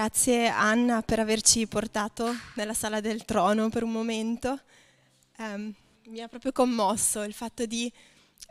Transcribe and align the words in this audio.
Grazie 0.00 0.48
Anna 0.48 1.02
per 1.02 1.18
averci 1.18 1.66
portato 1.66 2.34
nella 2.54 2.72
sala 2.72 3.00
del 3.00 3.26
trono 3.26 3.68
per 3.68 3.82
un 3.82 3.92
momento. 3.92 4.58
Um, 5.36 5.74
mi 6.06 6.20
ha 6.20 6.26
proprio 6.26 6.52
commosso 6.52 7.22
il 7.22 7.34
fatto 7.34 7.66
di 7.66 7.92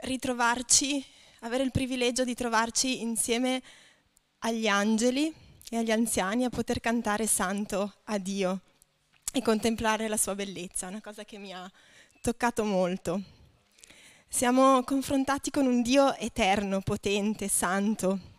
ritrovarci, 0.02 1.04
avere 1.40 1.64
il 1.64 1.72
privilegio 1.72 2.24
di 2.24 2.36
trovarci 2.36 3.02
insieme 3.02 3.64
agli 4.42 4.68
angeli 4.68 5.34
e 5.72 5.78
agli 5.78 5.90
anziani 5.90 6.44
a 6.44 6.50
poter 6.50 6.80
cantare 6.82 7.26
santo 7.26 7.96
a 8.04 8.20
Dio 8.20 8.62
e 9.34 9.42
contemplare 9.42 10.08
la 10.08 10.18
sua 10.18 10.36
bellezza, 10.36 10.86
una 10.86 11.02
cosa 11.02 11.26
che 11.26 11.40
mi 11.40 11.52
ha 11.52 11.68
toccato 12.22 12.64
molto. 12.64 13.24
Siamo 14.28 14.84
confrontati 14.84 15.50
con 15.50 15.66
un 15.66 15.82
Dio 15.82 16.14
eterno, 16.18 16.82
potente, 16.82 17.48
santo. 17.48 18.38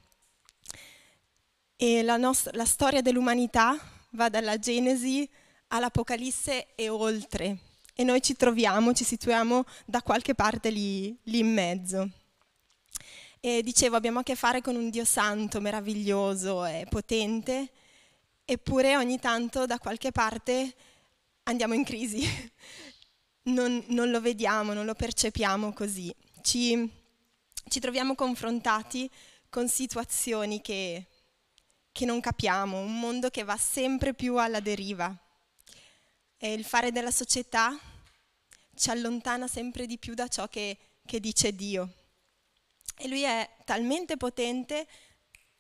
E 1.83 2.03
la, 2.03 2.19
nostra, 2.19 2.51
la 2.57 2.67
storia 2.67 3.01
dell'umanità 3.01 3.75
va 4.11 4.29
dalla 4.29 4.59
Genesi 4.59 5.27
all'Apocalisse 5.69 6.75
e 6.75 6.91
oltre. 6.91 7.57
E 7.95 8.05
noi 8.05 8.21
ci 8.21 8.35
troviamo, 8.37 8.93
ci 8.93 9.03
situiamo 9.03 9.65
da 9.87 10.03
qualche 10.03 10.35
parte 10.35 10.69
lì, 10.69 11.19
lì 11.23 11.39
in 11.39 11.51
mezzo. 11.51 12.11
E 13.41 13.63
dicevo, 13.63 13.97
abbiamo 13.97 14.19
a 14.19 14.23
che 14.23 14.35
fare 14.35 14.61
con 14.61 14.77
un 14.77 14.91
Dio 14.91 15.07
santo, 15.07 15.59
meraviglioso 15.63 16.67
e 16.67 16.85
potente, 16.87 17.71
eppure 18.45 18.99
ogni 18.99 19.19
tanto 19.19 19.65
da 19.65 19.79
qualche 19.79 20.13
parte 20.13 20.75
andiamo 21.45 21.73
in 21.73 21.85
crisi 21.85 22.29
non, 23.45 23.83
non 23.87 24.11
lo 24.11 24.21
vediamo, 24.21 24.75
non 24.75 24.85
lo 24.85 24.93
percepiamo 24.93 25.73
così. 25.73 26.15
Ci, 26.43 26.91
ci 27.69 27.81
troviamo 27.81 28.15
confrontati 28.15 29.11
con 29.49 29.67
situazioni 29.67 30.61
che, 30.61 31.07
che 31.93 32.05
non 32.05 32.21
capiamo, 32.21 32.79
un 32.79 32.99
mondo 32.99 33.31
che 33.31 33.45
va 33.45 33.57
sempre 33.57 34.15
più 34.15 34.37
alla 34.37 34.61
deriva. 34.61 35.15
E 36.37 36.53
il 36.53 36.65
fare 36.65 36.93
della 36.93 37.11
società 37.11 37.79
ci 38.75 38.91
allontana 38.91 39.47
sempre 39.47 39.87
di 39.87 39.99
più 39.99 40.15
da 40.15 40.29
ciò 40.29 40.49
che, 40.49 40.77
che 41.05 41.21
dice 41.21 41.55
Dio. 41.55 41.93
E 42.97 43.09
lui 43.09 43.23
è 43.23 43.49
talmente 43.65 44.17
potente 44.17 44.87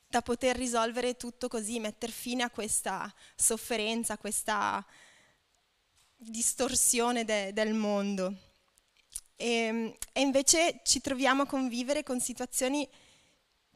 da 0.06 0.22
poter 0.22 0.56
risolvere 0.56 1.16
tutto 1.16 1.48
così, 1.48 1.78
mettere 1.78 2.12
fine 2.12 2.42
a 2.42 2.50
questa 2.50 3.12
sofferenza, 3.36 4.14
a 4.14 4.18
questa 4.18 4.84
distorsione 6.16 7.24
de, 7.24 7.52
del 7.52 7.74
mondo. 7.74 8.34
E, 9.36 9.96
e 10.12 10.20
invece 10.20 10.80
ci 10.84 11.00
troviamo 11.00 11.42
a 11.42 11.46
convivere 11.46 12.02
con 12.02 12.20
situazioni 12.20 12.88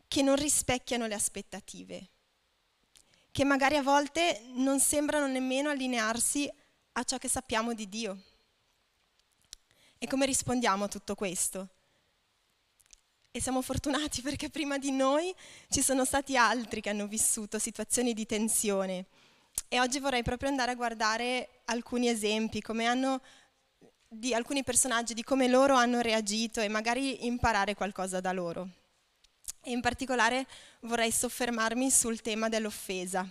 che 0.08 0.22
non 0.22 0.36
rispecchiano 0.36 1.06
le 1.06 1.14
aspettative, 1.14 2.10
che 3.34 3.42
magari 3.42 3.74
a 3.74 3.82
volte 3.82 4.42
non 4.52 4.78
sembrano 4.78 5.26
nemmeno 5.26 5.68
allinearsi 5.68 6.48
a 6.92 7.02
ciò 7.02 7.18
che 7.18 7.28
sappiamo 7.28 7.74
di 7.74 7.88
Dio. 7.88 8.22
E 9.98 10.06
come 10.06 10.24
rispondiamo 10.24 10.84
a 10.84 10.88
tutto 10.88 11.16
questo? 11.16 11.68
E 13.32 13.40
siamo 13.40 13.60
fortunati 13.60 14.22
perché 14.22 14.50
prima 14.50 14.78
di 14.78 14.92
noi 14.92 15.34
ci 15.68 15.82
sono 15.82 16.04
stati 16.04 16.36
altri 16.36 16.80
che 16.80 16.90
hanno 16.90 17.08
vissuto 17.08 17.58
situazioni 17.58 18.14
di 18.14 18.24
tensione 18.24 19.06
e 19.66 19.80
oggi 19.80 19.98
vorrei 19.98 20.22
proprio 20.22 20.48
andare 20.48 20.70
a 20.70 20.76
guardare 20.76 21.62
alcuni 21.64 22.08
esempi, 22.08 22.62
hanno, 22.86 23.20
di 24.06 24.32
alcuni 24.32 24.62
personaggi, 24.62 25.12
di 25.12 25.24
come 25.24 25.48
loro 25.48 25.74
hanno 25.74 26.00
reagito 26.00 26.60
e 26.60 26.68
magari 26.68 27.26
imparare 27.26 27.74
qualcosa 27.74 28.20
da 28.20 28.30
loro. 28.30 28.83
E 29.66 29.70
in 29.70 29.80
particolare 29.80 30.46
vorrei 30.80 31.10
soffermarmi 31.10 31.90
sul 31.90 32.20
tema 32.20 32.50
dell'offesa. 32.50 33.26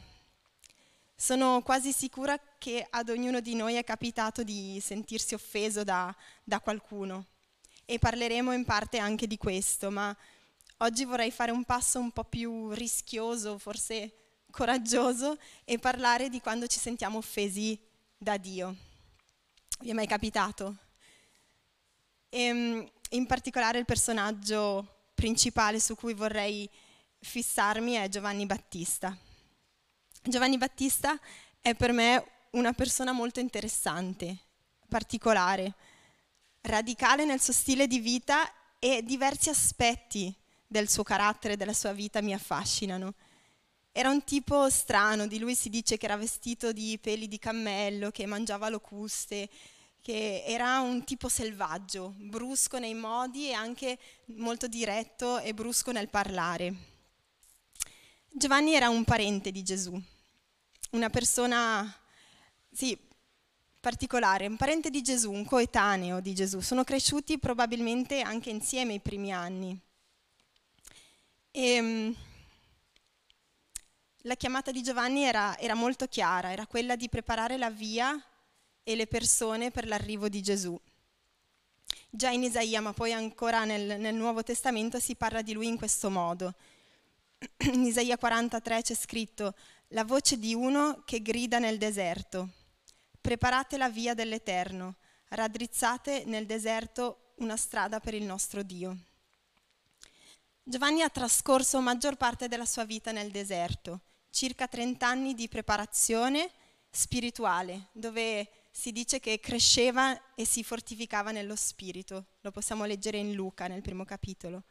Sono 1.15 1.61
quasi 1.61 1.93
sicura 1.93 2.39
che 2.57 2.87
ad 2.89 3.09
ognuno 3.09 3.39
di 3.39 3.53
noi 3.53 3.75
è 3.75 3.83
capitato 3.83 4.41
di 4.41 4.81
sentirsi 4.83 5.35
offeso 5.35 5.83
da, 5.83 6.13
da 6.43 6.59
qualcuno 6.59 7.27
e 7.85 7.99
parleremo 7.99 8.51
in 8.51 8.65
parte 8.65 8.97
anche 8.97 9.27
di 9.27 9.37
questo, 9.37 9.91
ma 9.91 10.15
oggi 10.77 11.05
vorrei 11.05 11.29
fare 11.29 11.51
un 11.51 11.65
passo 11.65 11.99
un 11.99 12.09
po' 12.09 12.23
più 12.23 12.71
rischioso, 12.71 13.59
forse 13.59 14.11
coraggioso 14.49 15.37
e 15.65 15.77
parlare 15.77 16.29
di 16.29 16.41
quando 16.41 16.65
ci 16.65 16.79
sentiamo 16.79 17.19
offesi 17.19 17.79
da 18.17 18.37
Dio. 18.37 18.75
Vi 19.81 19.91
è 19.91 19.93
mai 19.93 20.07
capitato? 20.07 20.77
E, 22.27 22.41
ehm, 22.41 22.89
in 23.11 23.27
particolare 23.27 23.77
il 23.77 23.85
personaggio 23.85 25.02
principale 25.13 25.79
su 25.79 25.95
cui 25.95 26.13
vorrei 26.13 26.69
fissarmi 27.19 27.93
è 27.93 28.09
Giovanni 28.09 28.45
Battista. 28.45 29.15
Giovanni 30.21 30.57
Battista 30.57 31.19
è 31.61 31.75
per 31.75 31.91
me 31.91 32.25
una 32.51 32.73
persona 32.73 33.11
molto 33.11 33.39
interessante, 33.39 34.37
particolare, 34.87 35.73
radicale 36.61 37.25
nel 37.25 37.41
suo 37.41 37.53
stile 37.53 37.87
di 37.87 37.99
vita 37.99 38.51
e 38.79 39.03
diversi 39.03 39.49
aspetti 39.49 40.33
del 40.67 40.89
suo 40.89 41.03
carattere 41.03 41.57
della 41.57 41.73
sua 41.73 41.93
vita 41.93 42.21
mi 42.21 42.33
affascinano. 42.33 43.13
Era 43.91 44.09
un 44.09 44.23
tipo 44.23 44.69
strano, 44.69 45.27
di 45.27 45.39
lui 45.39 45.55
si 45.55 45.69
dice 45.69 45.97
che 45.97 46.05
era 46.05 46.17
vestito 46.17 46.71
di 46.71 46.97
peli 46.99 47.27
di 47.27 47.37
cammello, 47.37 48.11
che 48.11 48.25
mangiava 48.25 48.69
locuste, 48.69 49.49
che 50.03 50.43
era 50.45 50.81
un 50.81 51.05
tipo 51.05 51.29
selvaggio, 51.29 52.13
brusco 52.17 52.77
nei 52.77 52.93
modi 52.93 53.47
e 53.47 53.53
anche 53.53 53.97
molto 54.35 54.67
diretto 54.67 55.39
e 55.39 55.53
brusco 55.53 55.93
nel 55.93 56.09
parlare. 56.09 56.75
Giovanni 58.29 58.73
era 58.73 58.89
un 58.89 59.05
parente 59.05 59.49
di 59.49 59.63
Gesù, 59.63 59.97
una 60.91 61.09
persona, 61.09 61.89
sì, 62.69 62.99
particolare, 63.79 64.45
un 64.45 64.57
parente 64.57 64.89
di 64.89 65.01
Gesù, 65.01 65.31
un 65.31 65.45
coetaneo 65.45 66.19
di 66.19 66.35
Gesù. 66.35 66.59
Sono 66.59 66.83
cresciuti 66.83 67.39
probabilmente 67.39 68.19
anche 68.19 68.49
insieme 68.49 68.95
i 68.95 68.99
primi 68.99 69.31
anni. 69.31 69.79
E, 71.49 71.61
ehm, 71.61 72.15
la 74.23 74.35
chiamata 74.35 74.71
di 74.71 74.83
Giovanni 74.83 75.23
era, 75.23 75.57
era 75.57 75.75
molto 75.75 76.07
chiara, 76.07 76.51
era 76.51 76.67
quella 76.67 76.97
di 76.97 77.07
preparare 77.07 77.55
la 77.55 77.69
via 77.69 78.21
e 78.83 78.95
le 78.95 79.07
persone 79.07 79.71
per 79.71 79.87
l'arrivo 79.87 80.29
di 80.29 80.41
Gesù. 80.41 80.79
Già 82.09 82.29
in 82.29 82.43
Isaia, 82.43 82.81
ma 82.81 82.93
poi 82.93 83.11
ancora 83.11 83.65
nel, 83.65 83.99
nel 83.99 84.13
Nuovo 84.13 84.43
Testamento 84.43 84.99
si 84.99 85.15
parla 85.15 85.41
di 85.41 85.53
lui 85.53 85.67
in 85.67 85.77
questo 85.77 86.09
modo. 86.09 86.53
In 87.73 87.83
Isaia 87.85 88.17
43 88.17 88.81
c'è 88.81 88.93
scritto 88.93 89.55
la 89.89 90.03
voce 90.03 90.37
di 90.37 90.53
uno 90.53 91.01
che 91.05 91.21
grida 91.21 91.59
nel 91.59 91.77
deserto. 91.77 92.49
Preparate 93.19 93.77
la 93.77 93.89
via 93.89 94.13
dell'Eterno, 94.13 94.95
raddrizzate 95.29 96.23
nel 96.25 96.45
deserto 96.45 97.33
una 97.37 97.57
strada 97.57 97.99
per 97.99 98.13
il 98.13 98.23
nostro 98.23 98.61
Dio. 98.63 98.97
Giovanni 100.61 101.01
ha 101.01 101.09
trascorso 101.09 101.79
maggior 101.81 102.15
parte 102.15 102.47
della 102.47 102.65
sua 102.65 102.85
vita 102.85 103.11
nel 103.11 103.31
deserto 103.31 104.01
circa 104.33 104.67
30 104.67 105.07
anni 105.07 105.35
di 105.35 105.47
preparazione 105.47 106.49
spirituale, 106.89 107.89
dove 107.91 108.49
si 108.75 108.91
dice 108.91 109.19
che 109.19 109.39
cresceva 109.39 110.33
e 110.33 110.45
si 110.45 110.63
fortificava 110.63 111.29
nello 111.29 111.55
spirito. 111.55 112.25
Lo 112.41 112.49
possiamo 112.49 112.85
leggere 112.85 113.19
in 113.19 113.33
Luca, 113.33 113.67
nel 113.67 113.83
primo 113.83 114.03
capitolo. 114.03 114.63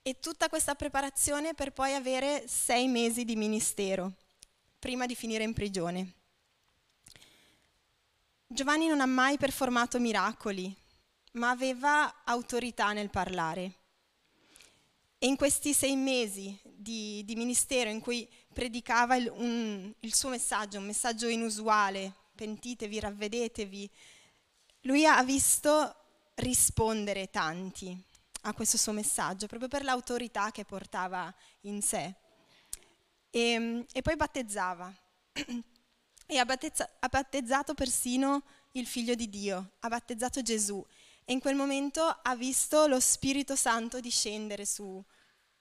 E 0.00 0.20
tutta 0.20 0.48
questa 0.48 0.76
preparazione 0.76 1.54
per 1.54 1.72
poi 1.72 1.94
avere 1.94 2.46
sei 2.46 2.86
mesi 2.86 3.24
di 3.24 3.34
ministero, 3.34 4.12
prima 4.78 5.04
di 5.04 5.16
finire 5.16 5.42
in 5.42 5.52
prigione. 5.52 6.12
Giovanni 8.46 8.86
non 8.86 9.00
ha 9.00 9.06
mai 9.06 9.36
performato 9.36 9.98
miracoli, 9.98 10.72
ma 11.32 11.50
aveva 11.50 12.22
autorità 12.22 12.92
nel 12.92 13.10
parlare. 13.10 13.72
E 15.18 15.26
in 15.26 15.34
questi 15.34 15.74
sei 15.74 15.96
mesi 15.96 16.56
di, 16.62 17.24
di 17.24 17.34
ministero 17.34 17.90
in 17.90 17.98
cui 17.98 18.28
predicava 18.52 19.16
il, 19.16 19.28
un, 19.34 19.92
il 19.98 20.14
suo 20.14 20.28
messaggio, 20.28 20.78
un 20.78 20.84
messaggio 20.84 21.26
inusuale, 21.26 22.22
pentitevi, 22.34 23.00
ravvedetevi, 23.00 23.90
lui 24.82 25.06
ha 25.06 25.22
visto 25.22 25.94
rispondere 26.36 27.30
tanti 27.30 27.96
a 28.42 28.52
questo 28.52 28.76
suo 28.76 28.92
messaggio, 28.92 29.46
proprio 29.46 29.68
per 29.68 29.84
l'autorità 29.84 30.50
che 30.50 30.64
portava 30.64 31.32
in 31.62 31.80
sé. 31.80 32.14
E, 33.30 33.86
e 33.90 34.02
poi 34.02 34.16
battezzava. 34.16 34.92
E 36.26 36.38
ha, 36.38 36.46
battezza, 36.46 36.88
ha 37.00 37.08
battezzato 37.08 37.74
persino 37.74 38.44
il 38.72 38.86
figlio 38.86 39.14
di 39.14 39.28
Dio, 39.28 39.72
ha 39.80 39.88
battezzato 39.88 40.40
Gesù. 40.40 40.82
E 41.22 41.34
in 41.34 41.38
quel 41.38 41.54
momento 41.54 42.02
ha 42.02 42.34
visto 42.34 42.86
lo 42.86 42.98
Spirito 42.98 43.54
Santo 43.56 44.00
discendere 44.00 44.64
su, 44.64 45.04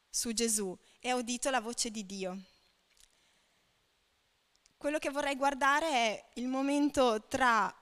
su 0.09 0.31
Gesù 0.31 0.73
e 1.01 1.09
ha 1.09 1.15
udito 1.15 1.49
la 1.49 1.59
voce 1.59 1.91
di 1.91 2.05
Dio. 2.05 2.43
Quello 4.83 4.99
che 4.99 5.11
vorrei 5.11 5.37
guardare 5.37 5.89
è 5.89 6.25
il 6.33 6.47
momento 6.47 7.25
tra 7.29 7.73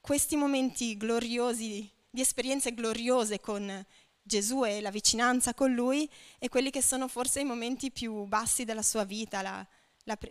questi 0.00 0.36
momenti 0.36 0.96
gloriosi, 0.96 1.86
di 2.08 2.20
esperienze 2.22 2.72
gloriose 2.72 3.40
con 3.40 3.84
Gesù 4.22 4.64
e 4.64 4.80
la 4.80 4.90
vicinanza 4.90 5.52
con 5.52 5.74
Lui, 5.74 6.10
e 6.38 6.48
quelli 6.48 6.70
che 6.70 6.80
sono 6.80 7.08
forse 7.08 7.40
i 7.40 7.44
momenti 7.44 7.90
più 7.90 8.24
bassi 8.24 8.64
della 8.64 8.80
sua 8.80 9.04
vita, 9.04 9.42
la, 9.42 9.68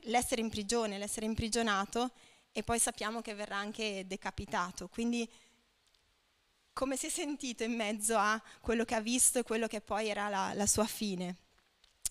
l'essere 0.06 0.42
in 0.42 0.50
prigione, 0.50 0.98
l'essere 0.98 1.28
imprigionato 1.28 2.10
e 2.52 2.64
poi 2.64 2.80
sappiamo 2.80 3.22
che 3.22 3.36
verrà 3.36 3.58
anche 3.58 4.08
decapitato. 4.08 4.88
Quindi 4.88 5.32
come 6.74 6.98
si 6.98 7.06
è 7.06 7.10
sentito 7.10 7.62
in 7.62 7.76
mezzo 7.76 8.18
a 8.18 8.42
quello 8.62 8.84
che 8.84 8.96
ha 8.96 9.00
visto 9.00 9.38
e 9.38 9.44
quello 9.44 9.68
che 9.68 9.80
poi 9.80 10.08
era 10.08 10.28
la, 10.30 10.54
la 10.56 10.66
sua 10.66 10.86
fine? 10.86 11.36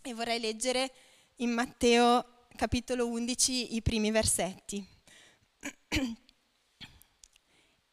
E 0.03 0.15
vorrei 0.15 0.39
leggere 0.39 0.93
in 1.39 1.51
Matteo 1.51 2.34
capitolo 2.57 3.09
11 3.09 3.75
i 3.75 3.83
primi 3.83 4.11
versetti. 4.11 4.87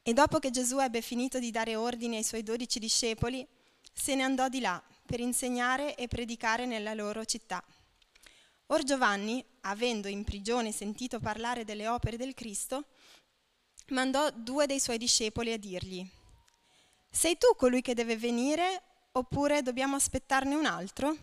E 0.04 0.14
dopo 0.14 0.40
che 0.40 0.50
Gesù 0.50 0.80
ebbe 0.80 1.00
finito 1.00 1.38
di 1.38 1.52
dare 1.52 1.76
ordini 1.76 2.16
ai 2.16 2.24
suoi 2.24 2.42
dodici 2.42 2.80
discepoli, 2.80 3.48
se 3.94 4.16
ne 4.16 4.24
andò 4.24 4.50
di 4.50 4.60
là 4.60 4.82
per 5.06 5.20
insegnare 5.20 5.96
e 5.96 6.08
predicare 6.08 6.66
nella 6.66 6.96
loro 6.96 7.24
città. 7.24 7.64
Or 8.68 8.82
Giovanni, 8.82 9.46
avendo 9.62 10.08
in 10.08 10.24
prigione 10.24 10.72
sentito 10.72 11.20
parlare 11.20 11.66
delle 11.66 11.88
opere 11.88 12.18
del 12.18 12.34
Cristo, 12.34 12.86
mandò 13.90 14.32
due 14.32 14.66
dei 14.66 14.80
suoi 14.80 14.98
discepoli 14.98 15.54
a 15.54 15.58
dirgli, 15.60 16.04
Sei 17.08 17.38
tu 17.38 17.56
colui 17.56 17.82
che 17.82 17.94
deve 17.94 18.18
venire 18.18 18.82
oppure 19.12 19.62
dobbiamo 19.62 19.98
aspettarne 19.98 20.56
un 20.56 20.66
altro? 20.66 21.16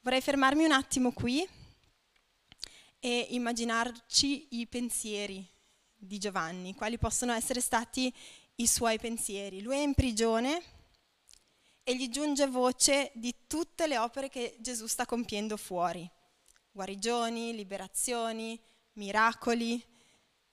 Vorrei 0.00 0.22
fermarmi 0.22 0.64
un 0.64 0.72
attimo 0.72 1.12
qui 1.12 1.46
e 3.00 3.28
immaginarci 3.30 4.48
i 4.50 4.66
pensieri 4.66 5.44
di 5.96 6.18
Giovanni, 6.18 6.74
quali 6.74 6.98
possono 6.98 7.32
essere 7.32 7.60
stati 7.60 8.12
i 8.56 8.66
suoi 8.66 8.98
pensieri. 8.98 9.62
Lui 9.62 9.76
è 9.76 9.80
in 9.80 9.94
prigione 9.94 10.62
e 11.82 11.96
gli 11.96 12.08
giunge 12.08 12.46
voce 12.46 13.10
di 13.14 13.34
tutte 13.46 13.86
le 13.86 13.98
opere 13.98 14.28
che 14.28 14.56
Gesù 14.60 14.86
sta 14.86 15.06
compiendo 15.06 15.56
fuori. 15.56 16.08
Guarigioni, 16.70 17.54
liberazioni, 17.54 18.60
miracoli, 18.92 19.82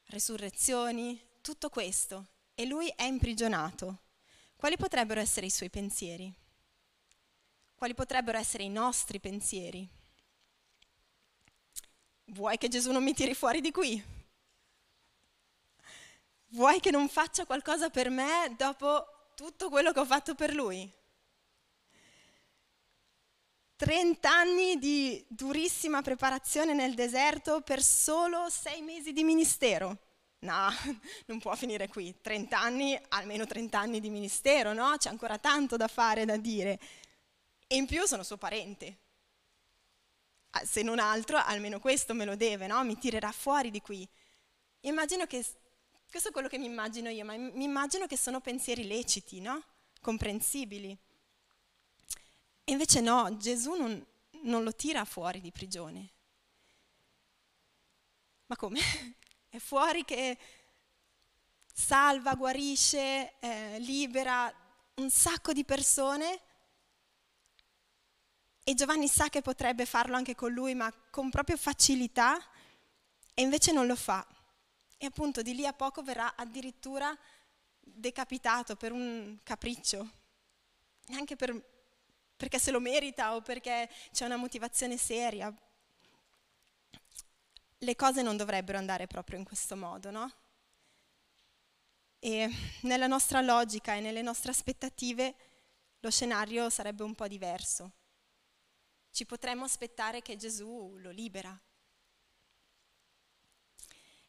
resurrezioni, 0.05 1.21
tutto 1.41 1.69
questo. 1.69 2.27
E 2.55 2.65
lui 2.65 2.87
è 2.95 3.03
imprigionato. 3.03 3.99
Quali 4.55 4.77
potrebbero 4.77 5.19
essere 5.19 5.45
i 5.45 5.51
suoi 5.51 5.69
pensieri? 5.69 6.33
Quali 7.75 7.93
potrebbero 7.93 8.39
essere 8.39 8.63
i 8.63 8.69
nostri 8.69 9.19
pensieri? 9.19 9.87
Vuoi 12.31 12.57
che 12.57 12.67
Gesù 12.67 12.91
non 12.91 13.03
mi 13.03 13.13
tiri 13.13 13.33
fuori 13.33 13.61
di 13.61 13.71
qui? 13.71 14.03
Vuoi 16.51 16.79
che 16.79 16.91
non 16.91 17.07
faccia 17.07 17.45
qualcosa 17.45 17.89
per 17.89 18.09
me 18.09 18.53
dopo 18.57 19.31
tutto 19.35 19.69
quello 19.69 19.91
che 19.91 19.99
ho 19.99 20.05
fatto 20.05 20.35
per 20.35 20.53
lui? 20.53 20.91
30 23.77 24.29
anni 24.29 24.77
di 24.77 25.23
durissima 25.29 26.01
preparazione 26.01 26.73
nel 26.73 26.95
deserto 26.95 27.61
per 27.61 27.81
solo 27.81 28.49
sei 28.49 28.81
mesi 28.81 29.13
di 29.13 29.23
ministero. 29.23 29.97
No, 30.39 30.67
non 31.27 31.39
può 31.39 31.55
finire 31.55 31.87
qui. 31.87 32.13
30 32.19 32.59
anni, 32.59 32.99
almeno 33.09 33.45
30 33.45 33.79
anni 33.79 33.99
di 33.99 34.09
ministero, 34.09 34.73
no? 34.73 34.95
C'è 34.97 35.09
ancora 35.09 35.37
tanto 35.37 35.77
da 35.77 35.87
fare, 35.87 36.25
da 36.25 36.37
dire. 36.37 36.79
E 37.67 37.75
in 37.75 37.85
più 37.85 38.05
sono 38.05 38.23
suo 38.23 38.37
parente. 38.37 38.97
Se 40.65 40.81
non 40.81 40.99
altro, 40.99 41.37
almeno 41.37 41.79
questo 41.79 42.13
me 42.13 42.25
lo 42.25 42.35
deve, 42.35 42.67
no? 42.67 42.83
Mi 42.83 42.97
tirerà 42.97 43.31
fuori 43.31 43.71
di 43.71 43.81
qui. 43.81 44.07
Immagino 44.81 45.25
che 45.25 45.45
questo 46.09 46.29
è 46.29 46.31
quello 46.31 46.47
che 46.47 46.57
mi 46.57 46.65
immagino 46.65 47.09
io, 47.09 47.25
ma 47.25 47.35
mi 47.35 47.63
immagino 47.63 48.07
che 48.07 48.17
sono 48.17 48.39
pensieri 48.39 48.87
leciti, 48.87 49.41
no? 49.41 49.61
Comprensibili. 50.01 50.97
E 52.63 52.71
invece 52.71 53.01
no, 53.01 53.37
Gesù 53.37 53.73
non, 53.75 54.05
non 54.43 54.63
lo 54.63 54.73
tira 54.73 55.03
fuori 55.05 55.41
di 55.41 55.51
prigione. 55.51 56.09
Ma 58.47 58.55
come? 58.55 58.79
È 59.49 59.57
fuori 59.59 60.03
che 60.05 60.37
salva, 61.73 62.35
guarisce, 62.35 63.33
eh, 63.39 63.79
libera 63.79 64.53
un 64.95 65.09
sacco 65.09 65.53
di 65.53 65.63
persone 65.63 66.41
e 68.67 68.73
Giovanni 68.73 69.07
sa 69.07 69.29
che 69.29 69.41
potrebbe 69.41 69.85
farlo 69.85 70.17
anche 70.17 70.35
con 70.35 70.51
lui, 70.51 70.75
ma 70.75 70.93
con 71.09 71.29
proprio 71.29 71.55
facilità, 71.55 72.37
e 73.33 73.41
invece 73.41 73.71
non 73.71 73.85
lo 73.87 73.95
fa. 73.95 74.27
E 74.97 75.05
appunto 75.05 75.41
di 75.41 75.55
lì 75.55 75.65
a 75.65 75.71
poco 75.71 76.03
verrà 76.03 76.35
addirittura 76.35 77.17
decapitato 77.79 78.75
per 78.75 78.91
un 78.91 79.37
capriccio, 79.41 80.11
neanche 81.05 81.37
per, 81.37 81.55
perché 82.35 82.59
se 82.59 82.71
lo 82.71 82.81
merita 82.81 83.35
o 83.35 83.41
perché 83.41 83.89
c'è 84.11 84.25
una 84.25 84.35
motivazione 84.35 84.97
seria. 84.97 85.49
Le 87.77 87.95
cose 87.95 88.21
non 88.21 88.35
dovrebbero 88.35 88.77
andare 88.77 89.07
proprio 89.07 89.37
in 89.37 89.45
questo 89.45 89.77
modo, 89.77 90.11
no? 90.11 90.29
E 92.19 92.49
nella 92.81 93.07
nostra 93.07 93.39
logica 93.39 93.95
e 93.95 94.01
nelle 94.01 94.21
nostre 94.21 94.51
aspettative 94.51 95.35
lo 96.01 96.11
scenario 96.11 96.69
sarebbe 96.69 97.03
un 97.03 97.15
po' 97.15 97.29
diverso. 97.29 97.93
Ci 99.17 99.25
potremmo 99.25 99.63
aspettare 99.63 100.21
che 100.21 100.35
Gesù 100.35 100.95
lo 100.99 101.09
libera, 101.09 101.59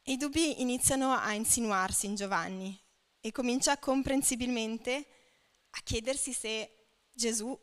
i 0.05 0.17
dubbi 0.17 0.63
iniziano 0.63 1.13
a 1.13 1.35
insinuarsi 1.35 2.07
in 2.07 2.15
Giovanni 2.15 2.75
e 3.21 3.31
comincia 3.31 3.77
comprensibilmente 3.77 5.07
a 5.69 5.81
chiedersi 5.85 6.33
se 6.33 6.87
Gesù 7.13 7.55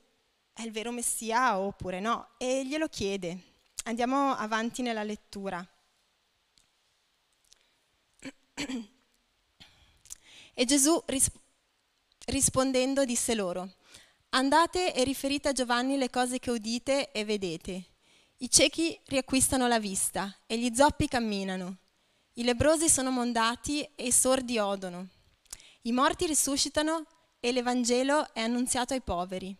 è 0.53 0.61
il 0.61 0.71
vero 0.71 0.91
Messia 0.91 1.57
oppure 1.57 1.99
no 1.99 2.35
e 2.37 2.63
glielo 2.63 2.87
chiede. 2.89 3.39
Andiamo 3.85 4.35
avanti 4.35 4.83
nella 4.83 5.01
lettura. 5.01 5.67
E 10.53 10.65
Gesù 10.65 11.01
ris- 11.07 11.31
rispondendo 12.25 13.03
disse 13.03 13.33
loro, 13.33 13.77
andate 14.35 14.93
e 14.93 15.03
riferite 15.03 15.49
a 15.49 15.53
Giovanni 15.53 15.97
le 15.97 16.09
cose 16.09 16.39
che 16.39 16.51
udite 16.51 17.11
e 17.11 17.25
vedete. 17.25 17.83
I 18.37 18.49
ciechi 18.49 18.99
riacquistano 19.05 19.67
la 19.67 19.79
vista 19.79 20.33
e 20.45 20.57
gli 20.57 20.73
zoppi 20.73 21.07
camminano 21.07 21.77
i 22.37 22.43
lebrosi 22.43 22.89
sono 22.89 23.11
mondati 23.11 23.81
e 23.95 24.07
i 24.07 24.11
sordi 24.11 24.57
odono. 24.57 25.07
I 25.83 25.93
morti 25.93 26.25
risuscitano 26.25 27.05
e 27.39 27.53
l'Evangelo 27.53 28.33
è 28.33 28.41
annunziato 28.41 28.93
ai 28.93 28.99
poveri. 28.99 29.55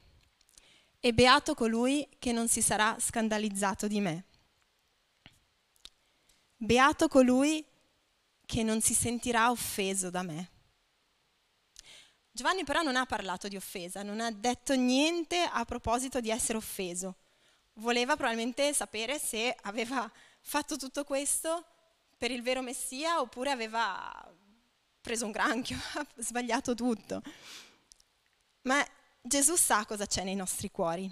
E 1.00 1.14
beato 1.14 1.54
colui 1.54 2.06
che 2.20 2.34
non 2.34 2.50
si 2.50 2.62
sarà 2.62 2.98
scandalizzato 3.00 3.88
di 3.88 4.02
me. 4.02 4.26
Beato 6.58 7.08
colui 7.08 7.64
che 8.46 8.64
non 8.64 8.82
si 8.82 8.94
sentirà 8.94 9.50
offeso 9.50 10.10
da 10.10 10.24
me. 10.24 10.50
Giovanni 12.36 12.66
però 12.66 12.82
non 12.82 12.98
ha 12.98 13.06
parlato 13.06 13.48
di 13.48 13.56
offesa, 13.56 14.04
non 14.04 14.20
ha 14.20 14.30
detto 14.30 14.76
niente 14.76 15.38
a 15.50 15.64
proposito 15.64 16.20
di 16.20 16.30
essere 16.30 16.58
offeso. 16.58 17.16
Voleva 17.76 18.18
probabilmente 18.18 18.74
sapere 18.74 19.18
se 19.20 19.56
aveva 19.62 20.12
fatto 20.42 20.76
tutto 20.76 21.06
questo 21.06 21.66
per 22.18 22.32
il 22.32 22.42
vero 22.42 22.62
Messia 22.62 23.22
oppure 23.22 23.52
aveva 23.52 24.30
preso 25.00 25.24
un 25.24 25.32
granchio, 25.32 25.78
ha 25.96 26.06
sbagliato 26.18 26.76
tutto. 26.76 27.22
Ma 28.64 28.86
Gesù 29.22 29.56
sa 29.56 29.86
cosa 29.86 30.06
c'è 30.06 30.26
nei 30.26 30.36
nostri 30.36 30.70
cuori 30.70 31.10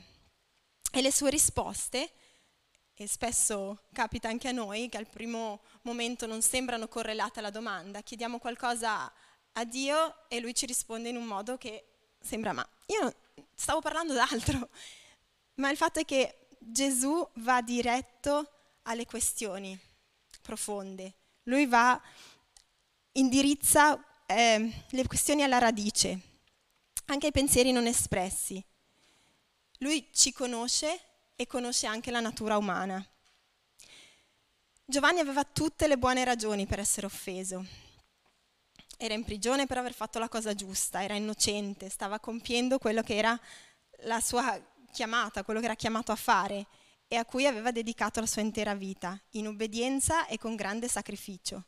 e 0.92 1.02
le 1.02 1.12
sue 1.14 1.30
risposte, 1.30 2.12
e 2.94 3.08
spesso 3.08 3.84
capita 3.94 4.28
anche 4.28 4.50
a 4.50 4.52
noi 4.52 4.90
che 4.90 4.98
al 4.98 5.08
primo 5.08 5.62
momento 5.84 6.26
non 6.26 6.42
sembrano 6.42 6.90
correlate 6.90 7.40
alla 7.40 7.50
domanda, 7.50 8.02
chiediamo 8.02 8.40
qualcosa 8.40 9.10
a 9.54 9.66
Dio 9.66 10.28
e 10.28 10.40
lui 10.40 10.54
ci 10.54 10.66
risponde 10.66 11.10
in 11.10 11.18
un 11.18 11.26
modo 11.26 11.58
che 11.58 11.86
sembra 12.20 12.54
ma 12.54 12.68
io 12.88 13.14
stavo 13.54 13.82
parlando 13.82 14.14
d'altro, 14.14 14.70
ma 15.56 15.70
il 15.70 15.78
fatto 15.78 16.00
è 16.00 16.06
che 16.06 16.48
Gesù 16.60 17.28
va 17.36 17.62
diretto 17.62 18.50
alle 18.84 19.06
questioni 19.06 19.80
profonde. 20.42 21.14
Lui 21.44 21.66
va, 21.66 22.00
indirizza 23.14 24.02
eh, 24.26 24.86
le 24.90 25.08
questioni 25.08 25.44
alla 25.44 25.58
radice, 25.58 26.20
anche 27.06 27.28
ai 27.28 27.32
pensieri 27.32 27.72
non 27.72 27.86
espressi. 27.86 28.64
Lui 29.80 30.10
ci 30.14 30.32
conosce 30.32 31.00
e 31.36 31.48
conosce 31.48 31.88
anche 31.88 32.12
la 32.12 32.20
natura 32.20 32.58
umana. 32.58 33.06
Giovanni 34.86 35.20
aveva 35.20 35.44
tutte 35.44 35.88
le 35.88 35.98
buone 35.98 36.24
ragioni 36.24 36.66
per 36.66 36.80
essere 36.80 37.06
offeso. 37.06 37.66
Era 39.04 39.16
in 39.16 39.26
prigione 39.26 39.66
per 39.68 39.78
aver 39.78 39.94
fatto 39.94 40.18
la 40.18 40.30
cosa 40.30 40.54
giusta, 40.54 41.04
era 41.04 41.14
innocente, 41.14 41.90
stava 41.90 42.22
compiendo 42.22 42.78
quello 42.78 43.02
che 43.02 43.18
era 43.18 43.38
la 44.04 44.22
sua 44.22 44.58
chiamata, 44.94 45.44
quello 45.44 45.60
che 45.60 45.66
era 45.66 45.76
chiamato 45.76 46.14
a 46.14 46.16
fare 46.16 46.68
e 47.10 47.18
a 47.18 47.26
cui 47.26 47.46
aveva 47.46 47.74
dedicato 47.74 48.22
la 48.22 48.26
sua 48.26 48.42
intera 48.42 48.76
vita, 48.76 49.20
in 49.32 49.48
obbedienza 49.48 50.26
e 50.28 50.38
con 50.38 50.56
grande 50.56 50.88
sacrificio. 50.88 51.66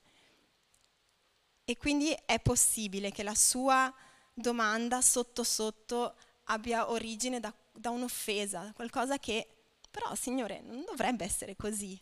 E 1.66 1.76
quindi 1.76 2.16
è 2.26 2.40
possibile 2.40 3.12
che 3.12 3.22
la 3.24 3.36
sua 3.36 3.94
domanda 4.34 5.02
sotto 5.02 5.44
sotto 5.44 6.16
abbia 6.46 6.90
origine 6.90 7.42
da, 7.42 7.54
da 7.74 7.90
un'offesa, 7.90 8.72
qualcosa 8.74 9.20
che 9.20 9.46
però 9.92 10.16
Signore, 10.16 10.62
non 10.62 10.86
dovrebbe 10.86 11.26
essere 11.26 11.58
così. 11.58 12.02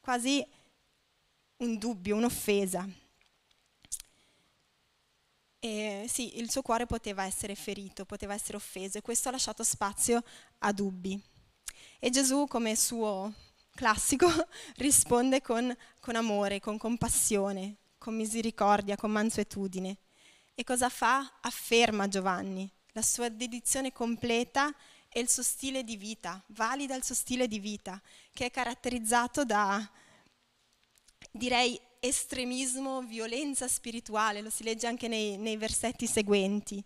Quasi 0.00 0.42
un 1.58 1.76
dubbio, 1.76 2.16
un'offesa. 2.16 3.04
E 5.66 6.06
sì, 6.08 6.38
il 6.38 6.48
suo 6.48 6.62
cuore 6.62 6.86
poteva 6.86 7.24
essere 7.24 7.56
ferito, 7.56 8.04
poteva 8.04 8.34
essere 8.34 8.56
offeso 8.56 8.98
e 8.98 9.02
questo 9.02 9.28
ha 9.28 9.32
lasciato 9.32 9.64
spazio 9.64 10.22
a 10.58 10.72
dubbi. 10.72 11.20
E 11.98 12.10
Gesù, 12.10 12.46
come 12.46 12.76
suo 12.76 13.32
classico, 13.74 14.28
risponde 14.76 15.40
con, 15.40 15.76
con 15.98 16.14
amore, 16.14 16.60
con 16.60 16.78
compassione, 16.78 17.78
con 17.98 18.14
misericordia, 18.14 18.94
con 18.96 19.10
mansuetudine. 19.10 19.96
E 20.54 20.62
cosa 20.62 20.88
fa? 20.88 21.38
Afferma 21.40 22.06
Giovanni 22.06 22.70
la 22.92 23.02
sua 23.02 23.28
dedizione 23.28 23.92
completa 23.92 24.74
e 25.08 25.20
il 25.20 25.28
suo 25.28 25.42
stile 25.42 25.82
di 25.82 25.96
vita, 25.96 26.42
valida 26.48 26.94
il 26.94 27.04
suo 27.04 27.14
stile 27.14 27.48
di 27.48 27.58
vita, 27.58 28.00
che 28.32 28.46
è 28.46 28.50
caratterizzato 28.50 29.44
da, 29.44 29.86
direi, 31.30 31.78
estremismo, 32.06 33.02
violenza 33.02 33.68
spirituale, 33.68 34.40
lo 34.40 34.50
si 34.50 34.64
legge 34.64 34.86
anche 34.86 35.08
nei, 35.08 35.36
nei 35.36 35.56
versetti 35.56 36.06
seguenti, 36.06 36.82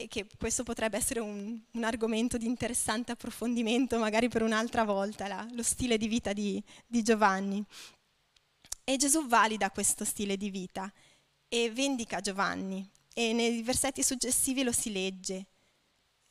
e 0.00 0.06
che 0.06 0.26
questo 0.38 0.62
potrebbe 0.62 0.96
essere 0.96 1.18
un, 1.18 1.60
un, 1.72 1.84
argomento 1.84 2.36
di 2.36 2.46
interessante 2.46 3.10
approfondimento, 3.10 3.98
magari 3.98 4.28
per 4.28 4.42
un'altra 4.42 4.84
volta, 4.84 5.26
la, 5.26 5.46
lo 5.52 5.62
stile 5.64 5.98
di 5.98 6.06
vita 6.06 6.32
di, 6.32 6.62
di 6.86 7.02
Giovanni. 7.02 7.64
E 8.84 8.96
Gesù 8.96 9.26
valida 9.26 9.70
questo 9.70 10.04
stile 10.04 10.36
di 10.36 10.50
vita 10.50 10.90
e 11.48 11.70
vendica 11.70 12.20
Giovanni. 12.20 12.88
E 13.12 13.32
nei 13.32 13.60
versetti 13.62 14.04
successivi 14.04 14.62
lo 14.62 14.70
si 14.70 14.92
legge. 14.92 15.46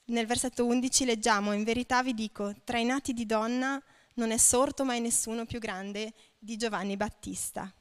Nel 0.05 0.25
versetto 0.25 0.65
11 0.65 1.03
leggiamo, 1.03 1.51
in 1.51 1.65
verità 1.65 2.01
vi 2.01 2.13
dico, 2.13 2.53
tra 2.63 2.79
i 2.79 2.85
nati 2.85 3.11
di 3.11 3.25
donna 3.25 3.83
non 4.17 4.31
è 4.31 4.37
sorto 4.37 4.83
mai 4.83 4.99
nessuno 4.99 5.45
più 5.45 5.59
grande 5.59 6.13
di 6.37 6.57
Giovanni 6.57 6.97
Battista. 6.97 7.71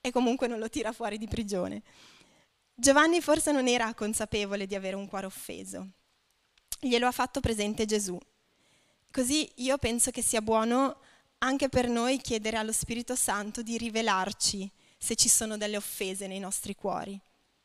E 0.00 0.10
comunque 0.10 0.46
non 0.46 0.58
lo 0.58 0.68
tira 0.68 0.92
fuori 0.92 1.18
di 1.18 1.28
prigione. 1.28 1.82
Giovanni 2.74 3.20
forse 3.20 3.52
non 3.52 3.66
era 3.66 3.92
consapevole 3.94 4.66
di 4.66 4.74
avere 4.74 4.96
un 4.96 5.06
cuore 5.06 5.26
offeso. 5.26 5.88
Glielo 6.80 7.06
ha 7.06 7.12
fatto 7.12 7.40
presente 7.40 7.84
Gesù. 7.84 8.18
Così 9.10 9.50
io 9.56 9.76
penso 9.78 10.10
che 10.10 10.22
sia 10.22 10.40
buono 10.40 11.00
anche 11.38 11.68
per 11.68 11.88
noi 11.88 12.20
chiedere 12.20 12.56
allo 12.56 12.72
Spirito 12.72 13.14
Santo 13.14 13.62
di 13.62 13.76
rivelarci 13.78 14.70
se 14.96 15.14
ci 15.14 15.28
sono 15.28 15.56
delle 15.56 15.76
offese 15.76 16.26
nei 16.26 16.40
nostri 16.40 16.74
cuori, 16.74 17.20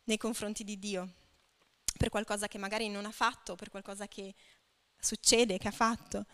nei 0.06 0.18
confronti 0.18 0.64
di 0.64 0.78
Dio, 0.78 1.14
per 1.98 2.10
qualcosa 2.10 2.48
che 2.48 2.58
magari 2.58 2.90
non 2.90 3.06
ha 3.06 3.12
fatto, 3.12 3.56
per 3.56 3.70
qualcosa 3.70 4.08
che 4.08 4.34
succede, 5.00 5.58
che 5.58 5.68
ha 5.68 5.72
fatto. 5.72 6.26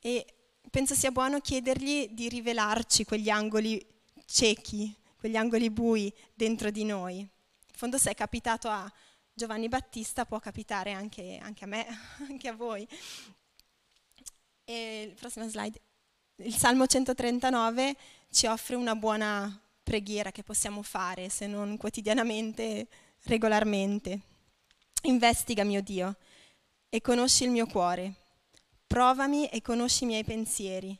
E 0.00 0.41
penso 0.70 0.94
sia 0.94 1.10
buono 1.10 1.40
chiedergli 1.40 2.08
di 2.10 2.28
rivelarci 2.28 3.04
quegli 3.04 3.28
angoli 3.28 3.84
ciechi, 4.26 4.94
quegli 5.18 5.36
angoli 5.36 5.70
bui 5.70 6.12
dentro 6.34 6.70
di 6.70 6.84
noi. 6.84 7.18
In 7.18 7.28
fondo 7.74 7.98
se 7.98 8.10
è 8.10 8.14
capitato 8.14 8.68
a 8.68 8.90
Giovanni 9.34 9.68
Battista 9.68 10.26
può 10.26 10.38
capitare 10.40 10.92
anche, 10.92 11.38
anche 11.40 11.64
a 11.64 11.66
me, 11.66 11.86
anche 12.28 12.48
a 12.48 12.54
voi. 12.54 12.86
E 14.64 15.02
il 15.08 15.14
prossimo 15.14 15.48
slide. 15.48 15.80
Il 16.36 16.54
Salmo 16.54 16.86
139 16.86 17.96
ci 18.30 18.46
offre 18.46 18.74
una 18.74 18.94
buona 18.94 19.60
preghiera 19.82 20.30
che 20.30 20.42
possiamo 20.42 20.82
fare, 20.82 21.28
se 21.28 21.46
non 21.46 21.76
quotidianamente, 21.76 22.88
regolarmente. 23.24 24.20
Investiga, 25.02 25.64
mio 25.64 25.82
Dio, 25.82 26.16
e 26.88 27.00
conosci 27.00 27.44
il 27.44 27.50
mio 27.50 27.66
cuore. 27.66 28.21
Provami 28.92 29.46
e 29.46 29.62
conosci 29.62 30.04
i 30.04 30.06
miei 30.06 30.22
pensieri, 30.22 30.94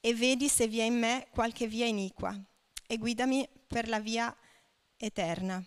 e 0.00 0.12
vedi 0.12 0.48
se 0.48 0.66
vi 0.66 0.80
è 0.80 0.82
in 0.82 0.98
me 0.98 1.28
qualche 1.30 1.68
via 1.68 1.86
iniqua, 1.86 2.36
e 2.84 2.98
guidami 2.98 3.48
per 3.64 3.86
la 3.86 4.00
via 4.00 4.36
eterna. 4.96 5.62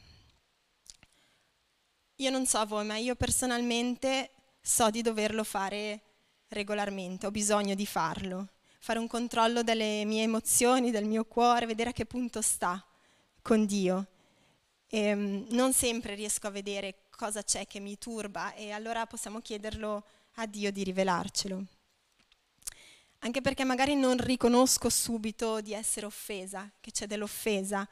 Io 2.17 2.29
non 2.29 2.45
so 2.45 2.65
voi, 2.65 2.85
ma 2.85 2.97
io 2.97 3.15
personalmente 3.15 4.31
so 4.59 4.89
di 4.89 5.01
doverlo 5.01 5.45
fare 5.45 6.01
regolarmente, 6.49 7.27
ho 7.27 7.31
bisogno 7.31 7.73
di 7.73 7.85
farlo, 7.85 8.49
fare 8.79 8.99
un 8.99 9.07
controllo 9.07 9.63
delle 9.63 10.03
mie 10.03 10.23
emozioni, 10.23 10.91
del 10.91 11.05
mio 11.05 11.23
cuore, 11.23 11.67
vedere 11.67 11.91
a 11.91 11.93
che 11.93 12.05
punto 12.05 12.41
sta 12.41 12.85
con 13.41 13.65
Dio. 13.65 14.07
E, 14.87 15.13
um, 15.13 15.45
non 15.51 15.71
sempre 15.71 16.15
riesco 16.15 16.47
a 16.47 16.51
vedere 16.51 17.03
cosa 17.15 17.41
c'è 17.43 17.65
che 17.65 17.79
mi 17.79 17.97
turba 17.97 18.53
e 18.55 18.71
allora 18.71 19.07
possiamo 19.07 19.39
chiederlo 19.39 20.03
a 20.35 20.45
Dio 20.45 20.71
di 20.71 20.83
rivelarcelo 20.83 21.65
anche 23.23 23.41
perché 23.41 23.63
magari 23.63 23.95
non 23.95 24.17
riconosco 24.17 24.89
subito 24.89 25.61
di 25.61 25.73
essere 25.73 26.05
offesa, 26.05 26.69
che 26.79 26.91
c'è 26.91 27.05
dell'offesa. 27.07 27.87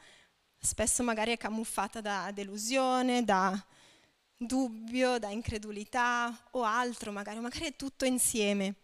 Spesso 0.58 1.02
magari 1.02 1.32
è 1.32 1.36
camuffata 1.36 2.00
da 2.00 2.30
delusione, 2.32 3.24
da 3.24 3.64
dubbio, 4.36 5.18
da 5.18 5.28
incredulità 5.30 6.48
o 6.52 6.62
altro, 6.64 7.12
magari, 7.12 7.38
magari 7.40 7.66
è 7.66 7.76
tutto 7.76 8.04
insieme. 8.04 8.74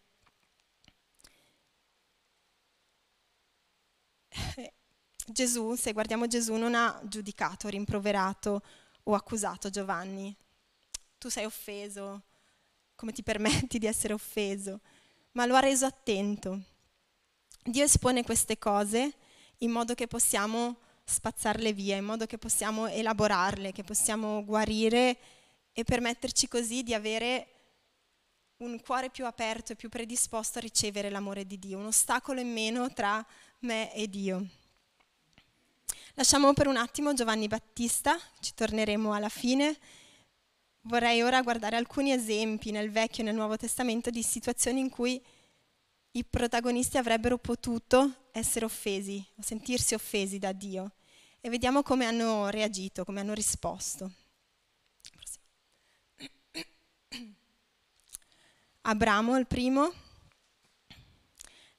Gesù, 5.27 5.75
se 5.75 5.93
guardiamo 5.93 6.27
Gesù, 6.29 6.55
non 6.55 6.75
ha 6.75 7.01
giudicato, 7.05 7.69
rimproverato 7.69 8.63
o 9.05 9.15
accusato 9.15 9.69
Giovanni. 9.71 10.35
Tu 11.19 11.29
sei 11.29 11.45
offeso, 11.45 12.23
come 12.97 13.13
ti 13.13 13.23
permetti 13.23 13.79
di 13.79 13.87
essere 13.87 14.13
offeso? 14.13 14.81
ma 15.37 15.45
lo 15.45 15.55
ha 15.55 15.61
reso 15.61 15.87
attento. 15.87 16.61
Dio 17.63 17.85
espone 17.85 18.25
queste 18.25 18.59
cose 18.59 19.15
in 19.59 19.71
modo 19.71 19.95
che 19.95 20.07
possiamo 20.07 20.79
spazzarle 21.05 21.73
via, 21.73 21.97
in 21.97 22.05
modo 22.05 22.27
che 22.27 22.39
possiamo 22.39 22.87
elaborarle, 22.87 23.73
che 23.73 23.85
possiamo 23.85 24.45
guarire 24.45 25.19
e 25.73 25.85
permetterci 25.85 26.49
così 26.49 26.83
di 26.83 26.95
avere 26.95 27.49
un 28.59 28.81
cuore 28.81 29.11
più 29.11 29.27
aperto 29.27 29.73
e 29.73 29.77
più 29.77 29.91
predisposto 29.91 30.59
a 30.59 30.63
ricevere 30.63 31.11
l'amore 31.11 31.47
di 31.47 31.59
Dio, 31.59 31.79
un 31.79 31.87
ostacolo 31.87 32.41
in 32.41 32.51
meno 32.51 32.91
tra 32.93 33.25
me 33.61 33.93
e 33.95 34.09
Dio. 34.09 34.47
Lasciamo 36.15 36.55
per 36.55 36.67
un 36.67 36.79
attimo 36.79 37.13
Giovanni 37.13 37.47
Battista, 37.47 38.19
ci 38.41 38.55
torneremo 38.55 39.13
alla 39.13 39.29
fine 39.29 39.77
vorrei 40.87 41.23
ora 41.23 41.43
guardare 41.43 41.77
alcuni 41.77 42.13
esempi 42.13 42.71
nel 42.71 42.91
Vecchio 42.91 43.23
e 43.23 43.27
nel 43.27 43.35
Nuovo 43.35 43.57
Testamento 43.57 44.11
di 44.11 44.23
situazioni 44.23 44.81
in 44.81 44.89
cui 44.89 45.23
i 46.13 46.25
protagonisti 46.25 46.97
avrebbero 46.97 47.39
potuto 47.39 48.29
essere 48.33 48.65
offesi 48.65 49.25
o 49.37 49.43
sentirsi 49.43 49.95
offesi 49.95 50.39
da 50.39 50.53
Dio 50.53 50.93
e 51.41 51.49
vediamo 51.51 51.83
come 51.83 52.07
hanno 52.07 52.49
reagito, 52.49 53.05
come 53.05 53.21
hanno 53.21 53.35
risposto. 53.35 54.13
Abramo, 58.83 59.37
il 59.37 59.49
primo, 59.49 59.93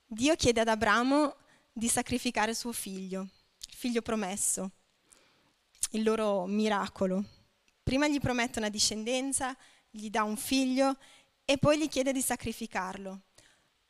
Dio 0.06 0.36
chiede 0.36 0.60
ad 0.60 0.68
Abramo 0.68 1.36
di 1.72 1.88
sacrificare 1.88 2.54
suo 2.54 2.74
figlio, 2.74 3.22
il 3.22 3.76
figlio 3.76 4.02
promesso, 4.02 4.72
il 5.92 6.04
loro 6.04 6.46
miracolo. 6.48 7.37
Prima 7.88 8.10
gli 8.10 8.20
promette 8.20 8.60
una 8.60 8.68
discendenza, 8.68 9.56
gli 9.90 10.10
dà 10.10 10.24
un 10.24 10.36
figlio 10.36 10.98
e 11.46 11.58
poi 11.58 11.80
gli 11.80 11.88
chiede 11.88 12.12
di 12.12 12.20
sacrificarlo. 12.20 13.22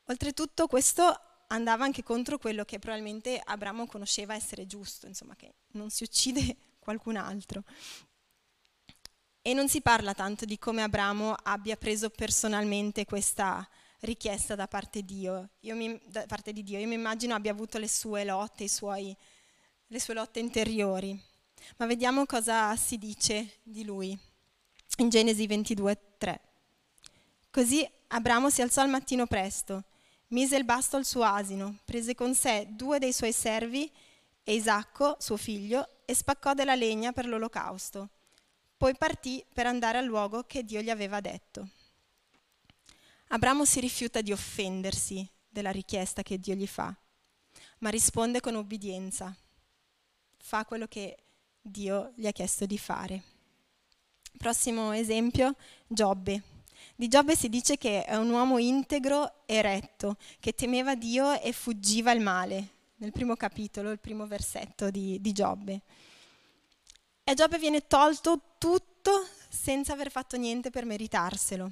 Oltretutto 0.03 0.67
questo 0.67 1.19
andava 1.47 1.83
anche 1.83 2.03
contro 2.03 2.37
quello 2.37 2.63
che 2.63 2.77
probabilmente 2.77 3.41
Abramo 3.43 3.87
conosceva 3.87 4.35
essere 4.35 4.67
giusto, 4.67 5.07
insomma 5.07 5.35
che 5.35 5.55
non 5.69 5.89
si 5.89 6.03
uccide 6.03 6.57
qualcun 6.77 7.15
altro. 7.15 7.63
E 9.41 9.53
non 9.55 9.67
si 9.67 9.81
parla 9.81 10.13
tanto 10.13 10.45
di 10.45 10.59
come 10.59 10.83
Abramo 10.83 11.33
abbia 11.33 11.75
preso 11.75 12.11
personalmente 12.11 13.03
questa 13.03 13.67
richiesta 14.01 14.53
da 14.53 14.67
parte, 14.67 15.03
mi, 15.73 15.99
da 16.05 16.23
parte 16.27 16.53
di 16.53 16.61
Dio. 16.61 16.77
Io 16.77 16.87
mi 16.87 16.93
immagino 16.93 17.33
abbia 17.33 17.49
avuto 17.49 17.79
le 17.79 17.89
sue 17.89 18.23
lotte, 18.25 18.67
suoi, 18.67 19.17
le 19.87 19.99
sue 19.99 20.13
lotte 20.13 20.37
interiori. 20.37 21.19
Ma 21.77 21.85
vediamo 21.85 22.25
cosa 22.25 22.75
si 22.75 22.97
dice 22.97 23.59
di 23.63 23.83
lui 23.83 24.17
in 24.97 25.09
Genesi 25.09 25.45
22, 25.45 25.99
3. 26.17 26.41
Così 27.51 27.87
Abramo 28.07 28.49
si 28.49 28.61
alzò 28.61 28.81
al 28.81 28.89
mattino 28.89 29.27
presto, 29.27 29.83
mise 30.29 30.55
il 30.55 30.63
basto 30.63 30.95
al 30.97 31.05
suo 31.05 31.23
asino, 31.23 31.79
prese 31.85 32.15
con 32.15 32.33
sé 32.33 32.67
due 32.69 32.99
dei 32.99 33.13
suoi 33.13 33.33
servi 33.33 33.91
e 34.43 34.53
Isacco, 34.53 35.17
suo 35.19 35.37
figlio, 35.37 35.87
e 36.05 36.15
spaccò 36.15 36.53
della 36.53 36.75
legna 36.75 37.11
per 37.11 37.27
l'olocausto. 37.27 38.09
Poi 38.77 38.95
partì 38.95 39.43
per 39.51 39.67
andare 39.67 39.97
al 39.97 40.05
luogo 40.05 40.43
che 40.43 40.63
Dio 40.63 40.81
gli 40.81 40.89
aveva 40.89 41.19
detto. 41.19 41.67
Abramo 43.29 43.65
si 43.65 43.79
rifiuta 43.81 44.21
di 44.21 44.31
offendersi 44.31 45.27
della 45.49 45.71
richiesta 45.71 46.23
che 46.23 46.39
Dio 46.39 46.55
gli 46.55 46.67
fa, 46.67 46.95
ma 47.79 47.89
risponde 47.89 48.39
con 48.39 48.55
obbedienza. 48.55 49.35
Fa 50.37 50.63
quello 50.63 50.87
che 50.87 51.17
Dio 51.67 52.11
gli 52.15 52.27
ha 52.27 52.31
chiesto 52.31 52.65
di 52.65 52.77
fare. 52.77 53.23
Prossimo 54.37 54.91
esempio, 54.91 55.55
Giobbe. 55.87 56.41
Di 56.95 57.07
Giobbe 57.07 57.35
si 57.35 57.49
dice 57.49 57.77
che 57.77 58.03
è 58.03 58.15
un 58.15 58.29
uomo 58.29 58.57
integro 58.57 59.45
e 59.45 59.61
retto, 59.61 60.17
che 60.39 60.53
temeva 60.53 60.95
Dio 60.95 61.39
e 61.39 61.51
fuggiva 61.51 62.11
il 62.11 62.21
male, 62.21 62.69
nel 62.97 63.11
primo 63.11 63.35
capitolo, 63.35 63.91
il 63.91 63.99
primo 63.99 64.25
versetto 64.25 64.89
di, 64.89 65.19
di 65.21 65.31
Giobbe. 65.31 65.81
E 67.23 67.31
a 67.31 67.33
Giobbe 67.33 67.57
viene 67.57 67.87
tolto 67.87 68.55
tutto 68.57 69.27
senza 69.49 69.93
aver 69.93 70.11
fatto 70.11 70.37
niente 70.37 70.69
per 70.69 70.85
meritarselo. 70.85 71.71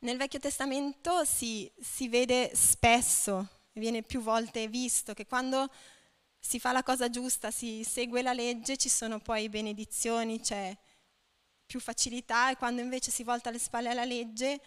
Nel 0.00 0.16
Vecchio 0.16 0.38
Testamento 0.38 1.24
si, 1.24 1.70
si 1.80 2.08
vede 2.08 2.52
spesso, 2.54 3.48
viene 3.72 4.02
più 4.02 4.20
volte 4.20 4.68
visto, 4.68 5.14
che 5.14 5.26
quando 5.26 5.68
si 6.48 6.58
fa 6.58 6.72
la 6.72 6.82
cosa 6.82 7.10
giusta, 7.10 7.50
si 7.50 7.84
segue 7.84 8.22
la 8.22 8.32
legge, 8.32 8.78
ci 8.78 8.88
sono 8.88 9.18
poi 9.20 9.50
benedizioni, 9.50 10.40
c'è 10.40 10.74
più 11.66 11.78
facilità 11.78 12.50
e 12.50 12.56
quando 12.56 12.80
invece 12.80 13.10
si 13.10 13.22
volta 13.22 13.50
le 13.50 13.58
spalle 13.58 13.90
alla 13.90 14.06
legge 14.06 14.58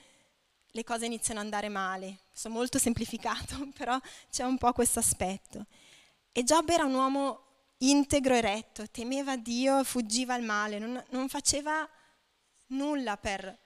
le 0.74 0.84
cose 0.84 1.08
iniziano 1.08 1.40
ad 1.40 1.46
andare 1.48 1.70
male. 1.70 2.20
Sono 2.34 2.54
molto 2.54 2.78
semplificato, 2.78 3.68
però 3.74 4.00
c'è 4.30 4.44
un 4.44 4.60
po' 4.60 4.72
questo 4.74 5.00
aspetto. 5.00 5.66
E 6.32 6.44
Giobbe 6.44 6.76
era 6.76 6.86
un 6.86 6.94
uomo 6.94 7.46
integro 7.80 8.36
e 8.36 8.42
retto, 8.42 8.88
temeva 8.92 9.36
Dio, 9.36 9.84
fuggiva 9.84 10.36
al 10.36 10.44
male, 10.44 10.78
non, 10.78 11.04
non 11.10 11.30
faceva 11.30 11.90
nulla 12.68 13.18
per 13.18 13.58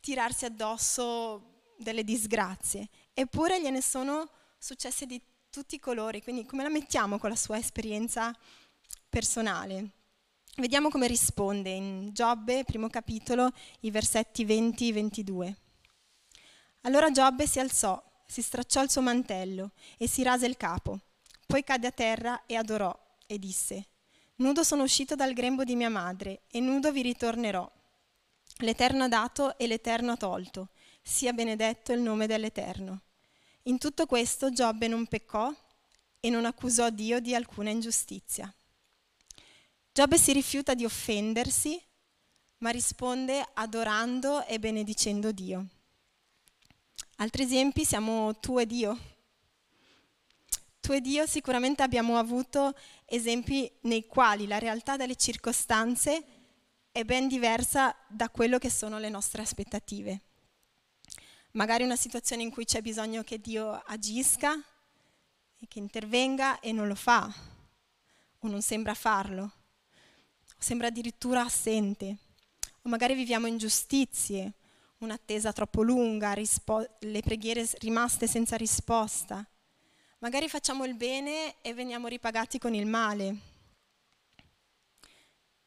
tirarsi 0.00 0.46
addosso 0.46 1.74
delle 1.78 2.02
disgrazie. 2.02 2.88
Eppure 3.14 3.60
gliene 3.60 3.82
sono 3.82 4.28
successe 4.58 5.06
di 5.06 5.22
tutti 5.58 5.74
i 5.74 5.80
colori, 5.80 6.22
quindi 6.22 6.46
come 6.46 6.62
la 6.62 6.68
mettiamo 6.68 7.18
con 7.18 7.30
la 7.30 7.36
sua 7.36 7.58
esperienza 7.58 8.32
personale? 9.08 9.90
Vediamo 10.58 10.88
come 10.88 11.08
risponde 11.08 11.70
in 11.70 12.10
Giobbe, 12.12 12.62
primo 12.62 12.88
capitolo, 12.88 13.50
i 13.80 13.90
versetti 13.90 14.44
20 14.44 14.88
e 14.88 14.92
22. 14.92 15.56
Allora 16.82 17.10
Giobbe 17.10 17.48
si 17.48 17.58
alzò, 17.58 18.00
si 18.24 18.40
stracciò 18.40 18.84
il 18.84 18.90
suo 18.90 19.02
mantello 19.02 19.72
e 19.96 20.06
si 20.06 20.22
rase 20.22 20.46
il 20.46 20.56
capo. 20.56 21.00
Poi 21.44 21.64
cadde 21.64 21.88
a 21.88 21.92
terra 21.92 22.46
e 22.46 22.54
adorò 22.54 22.96
e 23.26 23.36
disse, 23.40 23.88
Nudo 24.36 24.62
sono 24.62 24.84
uscito 24.84 25.16
dal 25.16 25.32
grembo 25.32 25.64
di 25.64 25.74
mia 25.74 25.90
madre 25.90 26.42
e 26.52 26.60
nudo 26.60 26.92
vi 26.92 27.02
ritornerò. 27.02 27.68
L'Eterno 28.58 29.04
ha 29.04 29.08
dato 29.08 29.58
e 29.58 29.66
l'Eterno 29.66 30.12
ha 30.12 30.16
tolto. 30.16 30.68
Sia 31.02 31.32
benedetto 31.32 31.92
il 31.92 32.00
nome 32.00 32.28
dell'Eterno. 32.28 33.00
In 33.68 33.76
tutto 33.76 34.06
questo 34.06 34.50
Giobbe 34.50 34.88
non 34.88 35.06
peccò 35.06 35.52
e 36.20 36.30
non 36.30 36.46
accusò 36.46 36.88
Dio 36.88 37.20
di 37.20 37.34
alcuna 37.34 37.68
ingiustizia. 37.68 38.52
Giobbe 39.92 40.16
si 40.16 40.32
rifiuta 40.32 40.72
di 40.72 40.86
offendersi, 40.86 41.78
ma 42.58 42.70
risponde 42.70 43.46
adorando 43.52 44.42
e 44.46 44.58
benedicendo 44.58 45.32
Dio. 45.32 45.66
Altri 47.16 47.42
esempi 47.42 47.84
siamo 47.84 48.38
tu 48.40 48.58
e 48.58 48.64
Dio. 48.64 48.98
Tu 50.80 50.92
e 50.92 51.02
Dio 51.02 51.26
sicuramente 51.26 51.82
abbiamo 51.82 52.16
avuto 52.16 52.74
esempi 53.04 53.70
nei 53.82 54.06
quali 54.06 54.46
la 54.46 54.58
realtà 54.58 54.96
delle 54.96 55.16
circostanze 55.16 56.24
è 56.90 57.04
ben 57.04 57.28
diversa 57.28 57.94
da 58.08 58.30
quello 58.30 58.56
che 58.56 58.70
sono 58.70 58.98
le 58.98 59.10
nostre 59.10 59.42
aspettative. 59.42 60.22
Magari 61.58 61.82
una 61.82 61.96
situazione 61.96 62.42
in 62.42 62.50
cui 62.50 62.64
c'è 62.64 62.80
bisogno 62.80 63.24
che 63.24 63.40
Dio 63.40 63.82
agisca 63.86 64.54
e 64.54 65.66
che 65.66 65.78
intervenga 65.80 66.60
e 66.60 66.70
non 66.70 66.86
lo 66.86 66.94
fa 66.94 67.28
o 68.38 68.48
non 68.48 68.62
sembra 68.62 68.94
farlo 68.94 69.58
sembra 70.58 70.88
addirittura 70.88 71.42
assente, 71.42 72.16
o 72.82 72.88
magari 72.88 73.14
viviamo 73.14 73.46
ingiustizie, 73.46 74.52
un'attesa 74.98 75.52
troppo 75.52 75.82
lunga, 75.82 76.32
rispo- 76.32 76.96
le 76.98 77.20
preghiere 77.20 77.66
rimaste 77.78 78.26
senza 78.26 78.56
risposta. 78.56 79.46
Magari 80.18 80.48
facciamo 80.48 80.84
il 80.84 80.94
bene 80.94 81.60
e 81.62 81.72
veniamo 81.74 82.08
ripagati 82.08 82.58
con 82.58 82.74
il 82.74 82.86
male. 82.86 83.36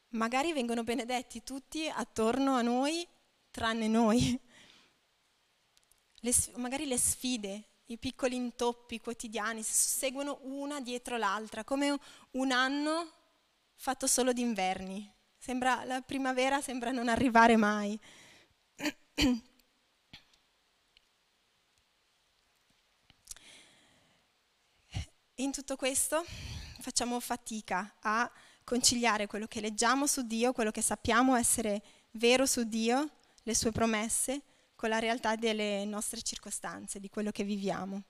Magari 0.09 0.51
vengono 0.51 0.83
benedetti 0.83 1.41
tutti 1.41 1.87
attorno 1.87 2.55
a 2.55 2.61
noi, 2.61 3.07
tranne 3.49 3.87
noi. 3.87 4.39
Le, 6.21 6.33
magari 6.55 6.85
le 6.85 6.97
sfide, 6.97 7.63
i 7.85 7.97
piccoli 7.97 8.35
intoppi 8.35 8.99
quotidiani 8.99 9.63
si 9.63 9.73
susseguono 9.73 10.39
una 10.43 10.79
dietro 10.79 11.17
l'altra, 11.17 11.63
come 11.63 11.97
un 12.31 12.51
anno 12.51 13.11
fatto 13.75 14.07
solo 14.07 14.31
d'inverni. 14.31 15.11
Sembra, 15.37 15.83
la 15.83 16.01
primavera 16.01 16.61
sembra 16.61 16.91
non 16.91 17.07
arrivare 17.09 17.55
mai. 17.57 17.99
In 25.35 25.51
tutto 25.51 25.75
questo 25.75 26.23
facciamo 26.81 27.19
fatica 27.19 27.95
a 28.01 28.31
conciliare 28.63 29.25
quello 29.25 29.47
che 29.47 29.59
leggiamo 29.59 30.05
su 30.05 30.21
Dio, 30.21 30.53
quello 30.53 30.69
che 30.69 30.83
sappiamo 30.83 31.35
essere 31.35 31.81
vero 32.11 32.45
su 32.45 32.63
Dio, 32.63 33.09
le 33.41 33.55
sue 33.55 33.71
promesse, 33.71 34.43
con 34.81 34.89
la 34.89 34.97
realtà 34.97 35.35
delle 35.35 35.85
nostre 35.85 36.23
circostanze, 36.23 36.99
di 36.99 37.07
quello 37.07 37.29
che 37.29 37.43
viviamo. 37.43 38.01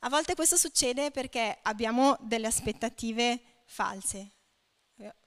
A 0.00 0.08
volte 0.08 0.34
questo 0.34 0.56
succede 0.56 1.12
perché 1.12 1.60
abbiamo 1.62 2.18
delle 2.22 2.48
aspettative 2.48 3.40
false, 3.66 4.30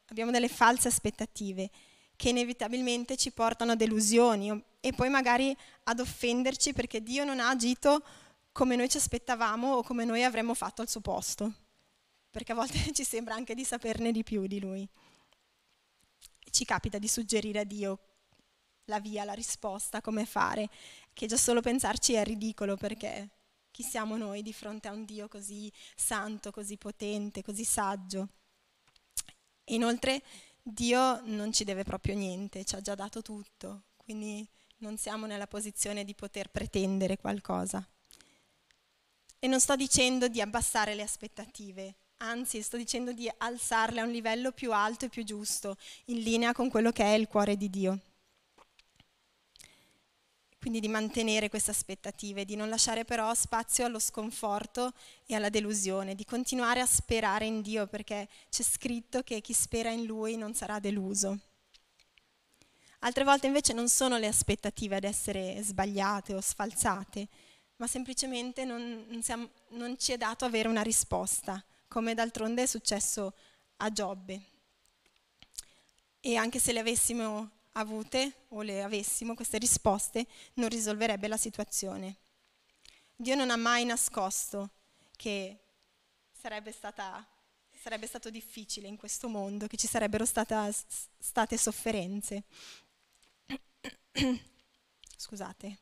abbiamo 0.08 0.32
delle 0.32 0.50
false 0.50 0.90
aspettative 0.90 1.70
che 2.18 2.28
inevitabilmente 2.28 3.16
ci 3.16 3.32
portano 3.32 3.72
a 3.72 3.76
delusioni 3.76 4.62
e 4.82 4.92
poi 4.92 5.08
magari 5.08 5.56
ad 5.84 6.02
offenderci 6.02 6.74
perché 6.74 7.02
Dio 7.02 7.24
non 7.24 7.40
ha 7.40 7.48
agito 7.48 8.04
come 8.52 8.76
noi 8.76 8.90
ci 8.90 8.98
aspettavamo 8.98 9.76
o 9.76 9.82
come 9.82 10.04
noi 10.04 10.26
avremmo 10.26 10.54
fatto 10.54 10.82
al 10.82 10.90
suo 10.90 11.00
posto, 11.00 11.54
perché 12.30 12.52
a 12.52 12.56
volte 12.56 12.78
ci 12.92 13.06
sembra 13.06 13.34
anche 13.34 13.56
di 13.56 13.64
saperne 13.64 14.12
di 14.12 14.24
più 14.24 14.46
di 14.46 14.60
Lui. 14.60 14.86
Ci 16.52 16.66
capita 16.66 16.98
di 16.98 17.08
suggerire 17.08 17.60
a 17.60 17.64
Dio 17.64 18.15
la 18.86 19.00
via, 19.00 19.24
la 19.24 19.34
risposta, 19.34 20.02
come 20.02 20.26
fare, 20.26 20.70
che 21.14 21.28
già 21.28 21.38
solo 21.38 21.62
pensarci 21.62 22.14
è 22.14 22.24
ridicolo 22.24 22.76
perché 22.76 23.30
chi 23.72 23.84
siamo 23.84 24.16
noi 24.18 24.42
di 24.42 24.54
fronte 24.54 24.88
a 24.88 24.92
un 24.92 25.06
Dio 25.06 25.28
così 25.28 25.72
santo, 25.96 26.52
così 26.52 26.78
potente, 26.78 27.44
così 27.44 27.64
saggio. 27.64 28.30
Inoltre 29.66 30.22
Dio 30.62 31.22
non 31.26 31.52
ci 31.52 31.64
deve 31.64 31.84
proprio 31.84 32.16
niente, 32.16 32.64
ci 32.64 32.76
ha 32.76 32.82
già 32.82 32.96
dato 32.96 33.22
tutto, 33.22 33.84
quindi 33.98 34.48
non 34.78 34.98
siamo 34.98 35.26
nella 35.26 35.48
posizione 35.48 36.04
di 36.06 36.14
poter 36.14 36.50
pretendere 36.50 37.18
qualcosa. 37.18 37.86
E 39.40 39.48
non 39.48 39.60
sto 39.60 39.76
dicendo 39.76 40.28
di 40.28 40.42
abbassare 40.42 40.96
le 40.96 41.02
aspettative, 41.02 41.96
anzi 42.18 42.62
sto 42.62 42.78
dicendo 42.78 43.12
di 43.12 43.30
alzarle 43.38 44.00
a 44.00 44.06
un 44.06 44.12
livello 44.12 44.52
più 44.52 44.72
alto 44.72 45.06
e 45.06 45.10
più 45.10 45.24
giusto, 45.24 45.78
in 46.06 46.22
linea 46.22 46.54
con 46.54 46.70
quello 46.70 46.92
che 46.92 47.04
è 47.04 47.16
il 47.16 47.28
cuore 47.28 47.58
di 47.58 47.70
Dio 47.70 48.00
quindi 50.66 50.82
di 50.82 50.92
mantenere 50.92 51.48
queste 51.48 51.70
aspettative, 51.70 52.44
di 52.44 52.56
non 52.56 52.70
lasciare 52.70 53.06
però 53.06 53.32
spazio 53.36 53.86
allo 53.86 54.00
sconforto 54.00 54.94
e 55.28 55.36
alla 55.36 55.50
delusione, 55.50 56.16
di 56.16 56.26
continuare 56.26 56.80
a 56.80 56.88
sperare 56.88 57.46
in 57.46 57.62
Dio 57.62 57.86
perché 57.86 58.28
c'è 58.50 58.64
scritto 58.64 59.22
che 59.22 59.42
chi 59.42 59.54
spera 59.54 59.92
in 59.92 60.06
Lui 60.06 60.38
non 60.38 60.56
sarà 60.56 60.80
deluso. 60.80 61.38
Altre 63.02 63.24
volte 63.24 63.46
invece 63.46 63.74
non 63.74 63.88
sono 63.90 64.18
le 64.18 64.26
aspettative 64.26 64.96
ad 64.96 65.04
essere 65.04 65.62
sbagliate 65.62 66.34
o 66.34 66.42
sfalsate, 66.42 67.28
ma 67.76 67.86
semplicemente 67.86 68.66
non, 68.66 69.06
non, 69.08 69.22
siamo, 69.22 69.48
non 69.74 70.00
ci 70.00 70.14
è 70.14 70.18
dato 70.18 70.46
avere 70.46 70.68
una 70.68 70.82
risposta, 70.82 71.64
come 71.88 72.16
d'altronde 72.16 72.64
è 72.64 72.66
successo 72.66 73.36
a 73.78 73.92
Giobbe. 73.92 74.42
E 76.22 76.36
anche 76.38 76.58
se 76.58 76.74
le 76.74 76.80
avessimo 76.80 77.52
avute 77.78 78.46
o 78.50 78.62
le 78.62 78.84
avessimo 78.84 79.34
queste 79.34 79.58
risposte, 79.58 80.28
non 80.56 80.70
risolverebbe 80.70 81.28
la 81.28 81.38
situazione. 81.38 82.18
Dio 83.16 83.36
non 83.36 83.50
ha 83.50 83.56
mai 83.56 83.86
nascosto 83.86 84.70
che 85.16 85.58
sarebbe, 86.32 86.72
stata, 86.72 87.26
sarebbe 87.72 88.08
stato 88.08 88.30
difficile 88.30 88.88
in 88.88 88.98
questo 88.98 89.28
mondo, 89.28 89.68
che 89.68 89.78
ci 89.78 89.88
sarebbero 89.88 90.26
stata, 90.26 90.70
state 90.72 91.58
sofferenze. 91.58 92.44
Scusate. 95.18 95.80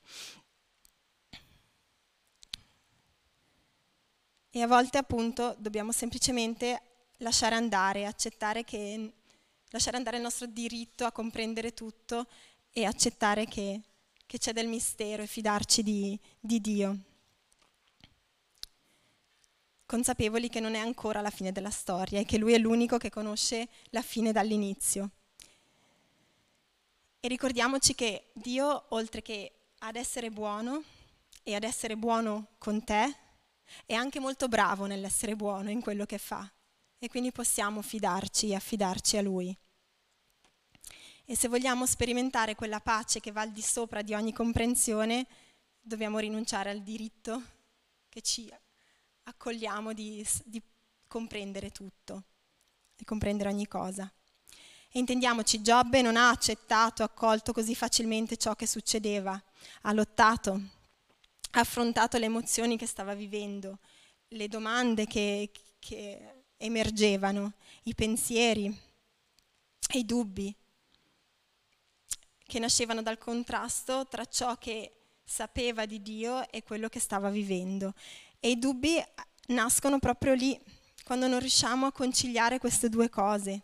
E 4.55 4.61
a 4.61 4.67
volte 4.67 4.99
appunto 4.99 5.55
dobbiamo 5.57 5.91
semplicemente 5.91 6.81
lasciare 7.17 7.55
andare, 7.55 8.05
accettare 8.05 8.63
che 8.63 9.13
lasciare 9.73 9.97
andare 9.97 10.17
il 10.17 10.23
nostro 10.23 10.45
diritto 10.45 11.03
a 11.03 11.11
comprendere 11.11 11.73
tutto 11.73 12.27
e 12.71 12.85
accettare 12.85 13.45
che, 13.47 13.81
che 14.27 14.37
c'è 14.37 14.53
del 14.53 14.67
mistero 14.67 15.23
e 15.23 15.27
fidarci 15.27 15.81
di, 15.81 16.19
di 16.39 16.61
Dio. 16.61 16.97
Consapevoli 19.87 20.49
che 20.49 20.59
non 20.59 20.75
è 20.75 20.79
ancora 20.79 21.21
la 21.21 21.31
fine 21.31 21.51
della 21.51 21.71
storia 21.71 22.19
e 22.19 22.25
che 22.25 22.37
Lui 22.37 22.53
è 22.53 22.59
l'unico 22.59 22.97
che 22.97 23.09
conosce 23.09 23.67
la 23.89 24.03
fine 24.03 24.31
dall'inizio. 24.31 25.09
E 27.19 27.27
ricordiamoci 27.27 27.95
che 27.95 28.29
Dio, 28.33 28.85
oltre 28.89 29.23
che 29.23 29.53
ad 29.79 29.95
essere 29.95 30.29
buono 30.29 30.83
e 31.41 31.55
ad 31.55 31.63
essere 31.63 31.97
buono 31.97 32.49
con 32.59 32.83
te, 32.83 33.15
è 33.87 33.93
anche 33.93 34.19
molto 34.19 34.47
bravo 34.47 34.85
nell'essere 34.85 35.35
buono 35.35 35.71
in 35.71 35.81
quello 35.81 36.05
che 36.05 36.19
fa. 36.19 36.47
E 36.99 37.09
quindi 37.09 37.31
possiamo 37.31 37.81
fidarci 37.81 38.49
e 38.49 38.55
affidarci 38.55 39.17
a 39.17 39.21
Lui. 39.21 39.57
E 41.25 41.35
se 41.35 41.47
vogliamo 41.47 41.85
sperimentare 41.85 42.55
quella 42.55 42.81
pace 42.81 43.19
che 43.19 43.31
va 43.31 43.41
al 43.41 43.51
di 43.51 43.61
sopra 43.61 44.01
di 44.01 44.13
ogni 44.13 44.33
comprensione, 44.33 45.25
dobbiamo 45.79 46.19
rinunciare 46.19 46.69
al 46.69 46.81
diritto 46.81 47.41
che 48.09 48.21
ci 48.21 48.51
accogliamo 49.23 49.93
di, 49.93 50.25
di 50.43 50.61
comprendere 51.07 51.71
tutto, 51.71 52.23
di 52.95 53.05
comprendere 53.05 53.49
ogni 53.49 53.67
cosa. 53.67 54.11
E 54.91 54.99
intendiamoci, 54.99 55.61
Giobbe 55.61 56.01
non 56.01 56.17
ha 56.17 56.29
accettato, 56.29 57.03
accolto 57.03 57.53
così 57.53 57.73
facilmente 57.73 58.37
ciò 58.37 58.55
che 58.55 58.67
succedeva, 58.67 59.41
ha 59.81 59.93
lottato, 59.93 60.51
ha 61.51 61.59
affrontato 61.59 62.17
le 62.17 62.25
emozioni 62.25 62.77
che 62.77 62.85
stava 62.85 63.15
vivendo, 63.15 63.79
le 64.27 64.47
domande 64.47 65.07
che, 65.07 65.51
che 65.79 66.43
emergevano, 66.57 67.53
i 67.83 67.95
pensieri 67.95 68.91
i 69.93 70.05
dubbi 70.05 70.55
che 72.45 72.59
nascevano 72.59 73.01
dal 73.01 73.17
contrasto 73.17 74.05
tra 74.07 74.25
ciò 74.25 74.57
che 74.57 74.91
sapeva 75.23 75.85
di 75.85 76.01
Dio 76.01 76.49
e 76.49 76.63
quello 76.63 76.89
che 76.89 76.99
stava 76.99 77.29
vivendo. 77.29 77.93
E 78.39 78.51
i 78.51 78.59
dubbi 78.59 79.01
nascono 79.47 79.99
proprio 79.99 80.33
lì, 80.33 80.59
quando 81.03 81.27
non 81.27 81.39
riusciamo 81.39 81.85
a 81.85 81.91
conciliare 81.91 82.59
queste 82.59 82.89
due 82.89 83.09
cose. 83.09 83.61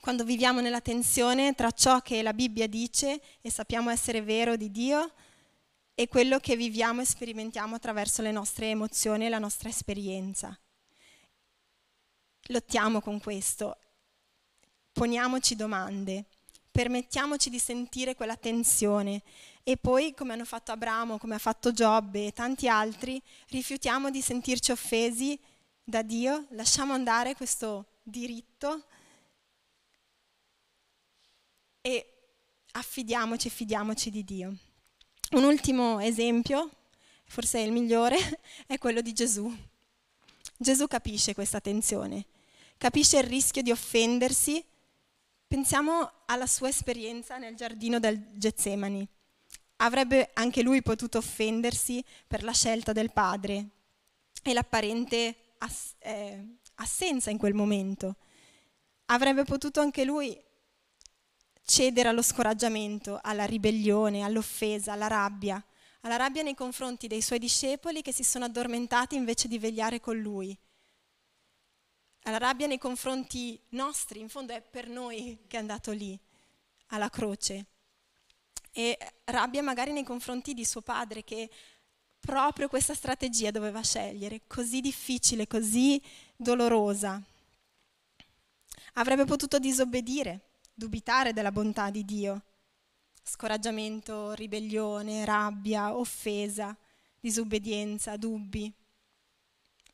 Quando 0.00 0.24
viviamo 0.24 0.60
nella 0.60 0.82
tensione 0.82 1.54
tra 1.54 1.70
ciò 1.70 2.00
che 2.00 2.22
la 2.22 2.34
Bibbia 2.34 2.66
dice 2.66 3.20
e 3.40 3.50
sappiamo 3.50 3.88
essere 3.88 4.20
vero 4.20 4.56
di 4.56 4.70
Dio 4.70 5.12
e 5.94 6.08
quello 6.08 6.38
che 6.38 6.56
viviamo 6.56 7.00
e 7.00 7.06
sperimentiamo 7.06 7.74
attraverso 7.74 8.20
le 8.20 8.30
nostre 8.30 8.68
emozioni 8.68 9.26
e 9.26 9.28
la 9.30 9.38
nostra 9.38 9.70
esperienza. 9.70 10.58
Lottiamo 12.48 13.00
con 13.00 13.18
questo, 13.20 13.78
poniamoci 14.92 15.56
domande 15.56 16.26
permettiamoci 16.74 17.50
di 17.50 17.60
sentire 17.60 18.16
quella 18.16 18.34
tensione 18.34 19.22
e 19.62 19.76
poi, 19.76 20.12
come 20.12 20.32
hanno 20.32 20.44
fatto 20.44 20.72
Abramo, 20.72 21.18
come 21.18 21.36
ha 21.36 21.38
fatto 21.38 21.70
Giobbe 21.70 22.26
e 22.26 22.32
tanti 22.32 22.66
altri, 22.66 23.22
rifiutiamo 23.50 24.10
di 24.10 24.20
sentirci 24.20 24.72
offesi 24.72 25.38
da 25.84 26.02
Dio, 26.02 26.46
lasciamo 26.50 26.92
andare 26.92 27.36
questo 27.36 27.86
diritto 28.02 28.86
e 31.80 32.12
affidiamoci, 32.72 33.48
fidiamoci 33.50 34.10
di 34.10 34.24
Dio. 34.24 34.56
Un 35.30 35.44
ultimo 35.44 36.00
esempio, 36.00 36.70
forse 37.24 37.60
il 37.60 37.70
migliore, 37.70 38.16
è 38.66 38.78
quello 38.78 39.00
di 39.00 39.12
Gesù. 39.12 39.48
Gesù 40.56 40.88
capisce 40.88 41.34
questa 41.34 41.60
tensione, 41.60 42.26
capisce 42.78 43.18
il 43.18 43.24
rischio 43.24 43.62
di 43.62 43.70
offendersi 43.70 44.72
Pensiamo 45.54 46.10
alla 46.26 46.46
sua 46.46 46.68
esperienza 46.68 47.36
nel 47.36 47.54
giardino 47.54 47.98
del 47.98 48.32
Getsemani. 48.34 49.06
Avrebbe 49.76 50.30
anche 50.34 50.62
lui 50.62 50.82
potuto 50.82 51.18
offendersi 51.18 52.04
per 52.26 52.42
la 52.42 52.52
scelta 52.52 52.92
del 52.92 53.12
padre 53.12 53.68
e 54.42 54.52
l'apparente 54.52 55.34
ass- 55.58 55.94
eh, 55.98 56.58
assenza 56.76 57.30
in 57.30 57.38
quel 57.38 57.54
momento. 57.54 58.16
Avrebbe 59.06 59.44
potuto 59.44 59.80
anche 59.80 60.04
lui 60.04 60.38
cedere 61.64 62.08
allo 62.08 62.22
scoraggiamento, 62.22 63.18
alla 63.22 63.44
ribellione, 63.44 64.22
all'offesa, 64.22 64.92
alla 64.92 65.06
rabbia, 65.06 65.62
alla 66.02 66.16
rabbia 66.16 66.42
nei 66.42 66.54
confronti 66.54 67.06
dei 67.06 67.22
suoi 67.22 67.38
discepoli 67.38 68.02
che 68.02 68.12
si 68.12 68.24
sono 68.24 68.44
addormentati 68.44 69.16
invece 69.16 69.48
di 69.48 69.58
vegliare 69.58 70.00
con 70.00 70.18
lui 70.18 70.56
alla 72.24 72.38
rabbia 72.38 72.66
nei 72.66 72.78
confronti 72.78 73.58
nostri, 73.70 74.20
in 74.20 74.28
fondo 74.28 74.52
è 74.52 74.62
per 74.62 74.88
noi 74.88 75.38
che 75.46 75.56
è 75.56 75.60
andato 75.60 75.92
lì, 75.92 76.18
alla 76.88 77.10
croce. 77.10 77.66
E 78.72 78.98
rabbia 79.24 79.62
magari 79.62 79.92
nei 79.92 80.04
confronti 80.04 80.54
di 80.54 80.64
suo 80.64 80.80
padre 80.80 81.22
che 81.22 81.50
proprio 82.18 82.68
questa 82.68 82.94
strategia 82.94 83.50
doveva 83.50 83.82
scegliere, 83.82 84.42
così 84.46 84.80
difficile, 84.80 85.46
così 85.46 86.00
dolorosa. 86.34 87.22
Avrebbe 88.94 89.26
potuto 89.26 89.58
disobbedire, 89.58 90.40
dubitare 90.72 91.32
della 91.34 91.52
bontà 91.52 91.90
di 91.90 92.04
Dio. 92.04 92.42
Scoraggiamento, 93.22 94.32
ribellione, 94.32 95.24
rabbia, 95.24 95.94
offesa, 95.94 96.76
disobbedienza, 97.20 98.16
dubbi. 98.16 98.72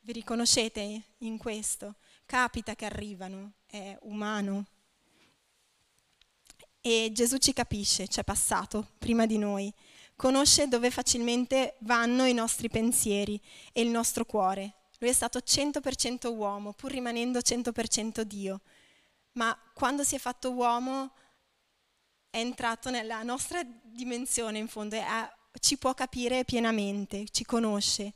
Vi 0.01 0.11
riconoscete 0.13 1.01
in 1.19 1.37
questo? 1.37 1.95
Capita 2.31 2.75
che 2.75 2.85
arrivano, 2.85 3.55
è 3.65 3.97
umano. 4.03 4.65
E 6.79 7.09
Gesù 7.11 7.35
ci 7.39 7.51
capisce, 7.51 8.07
ci 8.07 8.21
è 8.21 8.23
passato 8.23 8.91
prima 8.99 9.25
di 9.25 9.37
noi, 9.37 9.71
conosce 10.15 10.69
dove 10.69 10.91
facilmente 10.91 11.75
vanno 11.79 12.23
i 12.23 12.33
nostri 12.33 12.69
pensieri 12.69 13.37
e 13.73 13.81
il 13.81 13.89
nostro 13.89 14.23
cuore. 14.23 14.75
Lui 14.99 15.09
è 15.09 15.13
stato 15.13 15.39
100% 15.39 16.33
uomo, 16.33 16.71
pur 16.71 16.91
rimanendo 16.91 17.39
100% 17.39 18.21
Dio. 18.21 18.61
Ma 19.33 19.53
quando 19.73 20.05
si 20.05 20.15
è 20.15 20.17
fatto 20.17 20.51
uomo 20.53 21.11
è 22.29 22.37
entrato 22.37 22.89
nella 22.89 23.23
nostra 23.23 23.61
dimensione, 23.61 24.57
in 24.57 24.69
fondo, 24.69 24.95
è, 24.95 25.03
ci 25.59 25.77
può 25.77 25.93
capire 25.93 26.45
pienamente, 26.45 27.25
ci 27.29 27.43
conosce. 27.43 28.13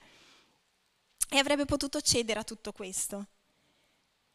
E 1.28 1.38
avrebbe 1.38 1.66
potuto 1.66 2.00
cedere 2.00 2.40
a 2.40 2.46
tutto 2.46 2.72
questo. 2.72 3.28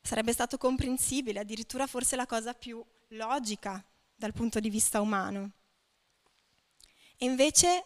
Sarebbe 0.02 0.32
stato 0.32 0.58
comprensibile, 0.58 1.40
addirittura 1.40 1.86
forse 1.86 2.16
la 2.16 2.26
cosa 2.26 2.54
più 2.54 2.84
logica 3.08 3.84
dal 4.14 4.32
punto 4.32 4.60
di 4.60 4.70
vista 4.70 5.00
umano. 5.00 5.52
E 7.16 7.26
invece, 7.26 7.84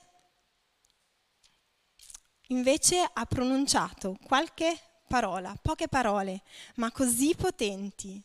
invece 2.48 3.08
ha 3.12 3.26
pronunciato 3.26 4.16
qualche 4.24 4.78
parola, 5.06 5.56
poche 5.60 5.88
parole, 5.88 6.42
ma 6.76 6.90
così 6.90 7.34
potenti, 7.34 8.22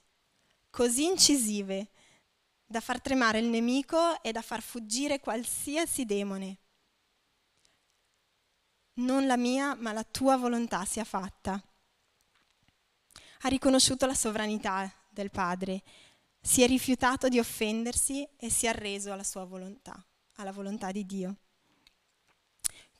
così 0.69 1.05
incisive, 1.05 1.89
da 2.65 2.79
far 2.79 3.01
tremare 3.01 3.39
il 3.39 3.47
nemico 3.47 4.21
e 4.21 4.31
da 4.31 4.41
far 4.41 4.61
fuggire 4.61 5.19
qualsiasi 5.19 6.05
demone. 6.05 6.57
Non 8.99 9.25
la 9.25 9.37
mia, 9.37 9.75
ma 9.75 9.91
la 9.91 10.03
tua 10.03 10.37
volontà 10.37 10.85
sia 10.85 11.03
fatta 11.03 11.63
ha 13.41 13.47
riconosciuto 13.47 14.05
la 14.05 14.13
sovranità 14.13 14.91
del 15.09 15.31
Padre, 15.31 15.81
si 16.41 16.61
è 16.61 16.67
rifiutato 16.67 17.27
di 17.27 17.39
offendersi 17.39 18.27
e 18.37 18.49
si 18.49 18.65
è 18.65 18.69
arreso 18.69 19.11
alla 19.11 19.23
sua 19.23 19.43
volontà, 19.45 20.03
alla 20.35 20.51
volontà 20.51 20.91
di 20.91 21.05
Dio. 21.05 21.35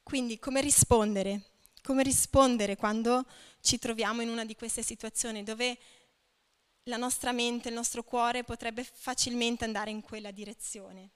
Quindi 0.03 0.39
come 0.39 0.61
rispondere? 0.61 1.51
Come 1.81 2.03
rispondere 2.03 2.75
quando 2.75 3.25
ci 3.61 3.79
troviamo 3.79 4.21
in 4.21 4.29
una 4.29 4.45
di 4.45 4.55
queste 4.55 4.81
situazioni 4.81 5.43
dove 5.43 5.77
la 6.83 6.97
nostra 6.97 7.31
mente, 7.31 7.69
il 7.69 7.75
nostro 7.75 8.03
cuore 8.03 8.43
potrebbe 8.43 8.83
facilmente 8.83 9.65
andare 9.65 9.91
in 9.91 10.01
quella 10.01 10.31
direzione? 10.31 11.11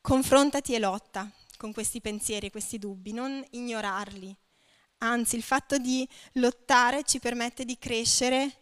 Confrontati 0.00 0.74
e 0.74 0.78
lotta 0.78 1.30
con 1.56 1.72
questi 1.72 2.00
pensieri 2.00 2.46
e 2.46 2.50
questi 2.50 2.78
dubbi, 2.78 3.12
non 3.12 3.44
ignorarli, 3.50 4.36
Anzi, 5.02 5.34
il 5.34 5.42
fatto 5.42 5.78
di 5.78 6.08
lottare 6.34 7.02
ci 7.02 7.18
permette 7.18 7.64
di 7.64 7.76
crescere 7.76 8.58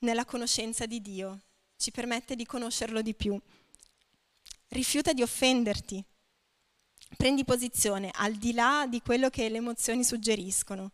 nella 0.00 0.24
conoscenza 0.24 0.86
di 0.86 1.02
Dio, 1.02 1.42
ci 1.76 1.90
permette 1.90 2.36
di 2.36 2.46
conoscerlo 2.46 3.02
di 3.02 3.14
più. 3.14 3.38
Rifiuta 4.68 5.12
di 5.12 5.20
offenderti. 5.20 6.02
Prendi 7.18 7.44
posizione 7.44 8.10
al 8.14 8.32
di 8.32 8.54
là 8.54 8.86
di 8.88 9.02
quello 9.02 9.28
che 9.28 9.48
le 9.50 9.58
emozioni 9.58 10.04
suggeriscono, 10.04 10.92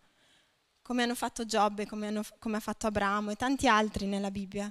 come 0.83 1.05
hanno 1.05 1.15
fatto 1.15 1.47
Giobbe, 1.47 1.87
come, 1.87 2.09
hanno, 2.09 2.23
come 2.41 2.57
ha 2.57 2.61
fatto 2.61 2.89
Abramo 2.89 3.31
e 3.31 3.37
tanti 3.37 3.69
altri 3.69 4.07
nella 4.07 4.33
Bibbia. 4.33 4.71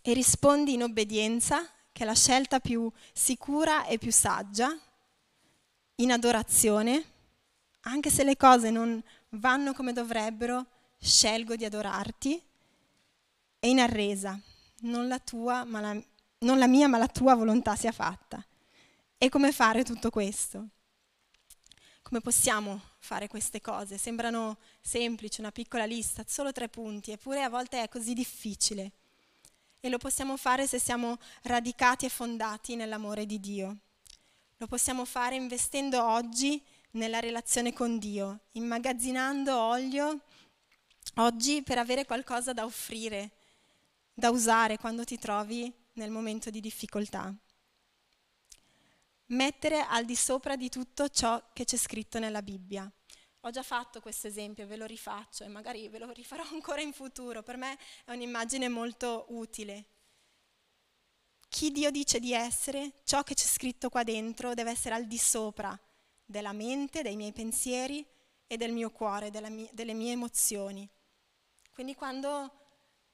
E 0.00 0.12
rispondi 0.14 0.72
in 0.72 0.82
obbedienza, 0.82 1.68
che 1.92 2.02
è 2.02 2.06
la 2.06 2.14
scelta 2.14 2.60
più 2.60 2.90
sicura 3.12 3.84
e 3.84 3.98
più 3.98 4.10
saggia, 4.10 4.74
in 5.96 6.12
adorazione 6.12 7.14
anche 7.86 8.10
se 8.10 8.24
le 8.24 8.36
cose 8.36 8.70
non 8.70 9.02
vanno 9.30 9.72
come 9.72 9.92
dovrebbero, 9.92 10.66
scelgo 10.98 11.56
di 11.56 11.64
adorarti 11.64 12.42
e 13.58 13.68
in 13.68 13.80
arresa, 13.80 14.38
non 14.80 15.08
la, 15.08 15.18
tua, 15.18 15.64
ma 15.64 15.80
la, 15.80 16.02
non 16.38 16.58
la 16.58 16.66
mia 16.66 16.88
ma 16.88 16.98
la 16.98 17.08
tua 17.08 17.34
volontà 17.34 17.76
sia 17.76 17.92
fatta. 17.92 18.44
E 19.18 19.28
come 19.28 19.52
fare 19.52 19.84
tutto 19.84 20.10
questo? 20.10 20.68
Come 22.02 22.20
possiamo 22.20 22.80
fare 22.98 23.28
queste 23.28 23.60
cose? 23.60 23.98
Sembrano 23.98 24.58
semplici, 24.80 25.40
una 25.40 25.52
piccola 25.52 25.84
lista, 25.84 26.24
solo 26.26 26.52
tre 26.52 26.68
punti, 26.68 27.12
eppure 27.12 27.42
a 27.42 27.48
volte 27.48 27.82
è 27.82 27.88
così 27.88 28.12
difficile. 28.14 28.92
e 29.80 29.88
lo 29.88 29.98
possiamo 29.98 30.36
fare 30.36 30.66
se 30.66 30.80
siamo 30.80 31.16
radicati 31.42 32.06
e 32.06 32.08
fondati 32.08 32.74
nell'amore 32.74 33.24
di 33.24 33.38
Dio. 33.38 33.76
Lo 34.56 34.66
possiamo 34.66 35.04
fare 35.04 35.36
investendo 35.36 36.02
oggi 36.02 36.60
nella 36.96 37.20
relazione 37.20 37.72
con 37.72 37.98
Dio, 37.98 38.46
immagazzinando 38.52 39.56
olio 39.56 40.20
oggi 41.16 41.62
per 41.62 41.78
avere 41.78 42.04
qualcosa 42.04 42.52
da 42.52 42.64
offrire, 42.64 43.32
da 44.12 44.30
usare 44.30 44.78
quando 44.78 45.04
ti 45.04 45.18
trovi 45.18 45.72
nel 45.92 46.10
momento 46.10 46.50
di 46.50 46.60
difficoltà. 46.60 47.32
Mettere 49.26 49.80
al 49.80 50.04
di 50.04 50.16
sopra 50.16 50.56
di 50.56 50.68
tutto 50.68 51.08
ciò 51.08 51.50
che 51.52 51.64
c'è 51.64 51.76
scritto 51.76 52.18
nella 52.18 52.42
Bibbia. 52.42 52.90
Ho 53.40 53.50
già 53.50 53.62
fatto 53.62 54.00
questo 54.00 54.26
esempio, 54.26 54.66
ve 54.66 54.76
lo 54.76 54.86
rifaccio 54.86 55.44
e 55.44 55.48
magari 55.48 55.88
ve 55.88 55.98
lo 55.98 56.10
rifarò 56.10 56.44
ancora 56.50 56.80
in 56.80 56.92
futuro. 56.92 57.42
Per 57.42 57.56
me 57.56 57.76
è 58.04 58.12
un'immagine 58.12 58.68
molto 58.68 59.26
utile. 59.28 59.90
Chi 61.48 61.70
Dio 61.70 61.90
dice 61.90 62.18
di 62.20 62.32
essere, 62.32 63.00
ciò 63.04 63.22
che 63.22 63.34
c'è 63.34 63.46
scritto 63.46 63.88
qua 63.88 64.02
dentro 64.02 64.54
deve 64.54 64.70
essere 64.70 64.94
al 64.94 65.06
di 65.06 65.18
sopra 65.18 65.78
della 66.26 66.52
mente, 66.52 67.02
dei 67.02 67.16
miei 67.16 67.32
pensieri 67.32 68.04
e 68.46 68.56
del 68.56 68.72
mio 68.72 68.90
cuore, 68.90 69.30
mia, 69.48 69.68
delle 69.72 69.94
mie 69.94 70.12
emozioni. 70.12 70.88
Quindi 71.72 71.94
quando 71.94 72.50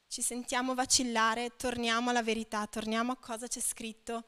ci 0.08 0.22
sentiamo 0.22 0.74
vacillare, 0.74 1.56
torniamo 1.56 2.10
alla 2.10 2.22
verità, 2.22 2.66
torniamo 2.66 3.12
a 3.12 3.16
cosa 3.16 3.46
c'è 3.46 3.60
scritto 3.60 4.24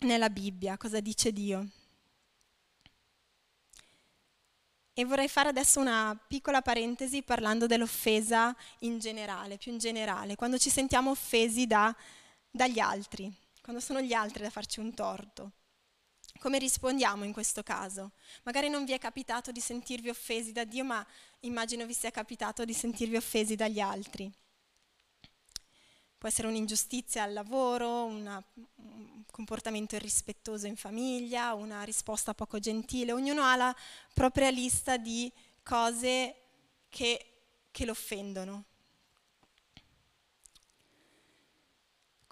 nella 0.00 0.30
Bibbia, 0.30 0.76
cosa 0.76 1.00
dice 1.00 1.32
Dio. 1.32 1.68
E 4.96 5.04
vorrei 5.04 5.28
fare 5.28 5.48
adesso 5.48 5.80
una 5.80 6.16
piccola 6.28 6.62
parentesi 6.62 7.22
parlando 7.22 7.66
dell'offesa 7.66 8.54
in 8.80 9.00
generale, 9.00 9.58
più 9.58 9.72
in 9.72 9.78
generale, 9.78 10.36
quando 10.36 10.56
ci 10.56 10.70
sentiamo 10.70 11.10
offesi 11.10 11.66
da, 11.66 11.94
dagli 12.48 12.78
altri, 12.78 13.32
quando 13.60 13.80
sono 13.82 14.00
gli 14.00 14.12
altri 14.12 14.44
a 14.44 14.50
farci 14.50 14.78
un 14.78 14.94
torto. 14.94 15.50
Come 16.38 16.58
rispondiamo 16.58 17.24
in 17.24 17.32
questo 17.32 17.62
caso? 17.62 18.12
Magari 18.42 18.68
non 18.68 18.84
vi 18.84 18.92
è 18.92 18.98
capitato 18.98 19.50
di 19.50 19.60
sentirvi 19.60 20.08
offesi 20.08 20.52
da 20.52 20.64
Dio, 20.64 20.84
ma 20.84 21.04
immagino 21.40 21.86
vi 21.86 21.94
sia 21.94 22.10
capitato 22.10 22.64
di 22.64 22.74
sentirvi 22.74 23.16
offesi 23.16 23.56
dagli 23.56 23.80
altri. 23.80 24.30
Può 26.18 26.28
essere 26.28 26.48
un'ingiustizia 26.48 27.22
al 27.22 27.32
lavoro, 27.32 28.04
una, 28.04 28.42
un 28.76 29.24
comportamento 29.30 29.94
irrispettoso 29.94 30.66
in 30.66 30.76
famiglia, 30.76 31.54
una 31.54 31.82
risposta 31.82 32.34
poco 32.34 32.58
gentile. 32.58 33.12
Ognuno 33.12 33.42
ha 33.42 33.56
la 33.56 33.76
propria 34.12 34.50
lista 34.50 34.96
di 34.96 35.30
cose 35.62 36.34
che, 36.88 37.26
che 37.70 37.84
lo 37.84 37.92
offendono. 37.92 38.64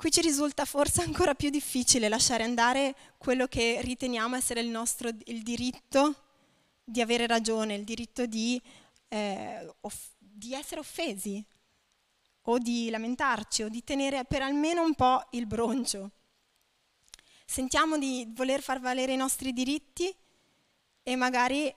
Qui 0.02 0.10
ci 0.10 0.20
risulta 0.20 0.64
forse 0.64 1.00
ancora 1.00 1.36
più 1.36 1.48
difficile 1.48 2.08
lasciare 2.08 2.42
andare 2.42 2.96
quello 3.18 3.46
che 3.46 3.80
riteniamo 3.82 4.34
essere 4.34 4.58
il 4.58 4.66
nostro 4.66 5.08
il 5.26 5.42
diritto 5.42 6.24
di 6.82 7.00
avere 7.00 7.28
ragione, 7.28 7.76
il 7.76 7.84
diritto 7.84 8.26
di, 8.26 8.60
eh, 9.06 9.72
off- 9.82 10.14
di 10.18 10.54
essere 10.54 10.80
offesi 10.80 11.40
o 12.46 12.58
di 12.58 12.90
lamentarci 12.90 13.62
o 13.62 13.68
di 13.68 13.84
tenere 13.84 14.24
per 14.24 14.42
almeno 14.42 14.82
un 14.82 14.96
po' 14.96 15.24
il 15.30 15.46
broncio. 15.46 16.10
Sentiamo 17.46 17.96
di 17.96 18.26
voler 18.30 18.60
far 18.60 18.80
valere 18.80 19.12
i 19.12 19.16
nostri 19.16 19.52
diritti 19.52 20.12
e 21.04 21.14
magari 21.14 21.72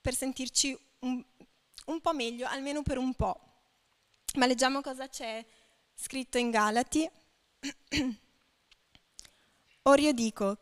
per 0.00 0.16
sentirci 0.16 0.76
un, 0.98 1.24
un 1.84 2.00
po' 2.00 2.12
meglio, 2.12 2.48
almeno 2.48 2.82
per 2.82 2.98
un 2.98 3.14
po'. 3.14 3.40
Ma 4.34 4.46
leggiamo 4.46 4.80
cosa 4.80 5.08
c'è 5.08 5.46
scritto 5.94 6.36
in 6.36 6.50
Galati 6.50 7.08
Ora 9.82 10.00
io 10.00 10.12
dico, 10.12 10.58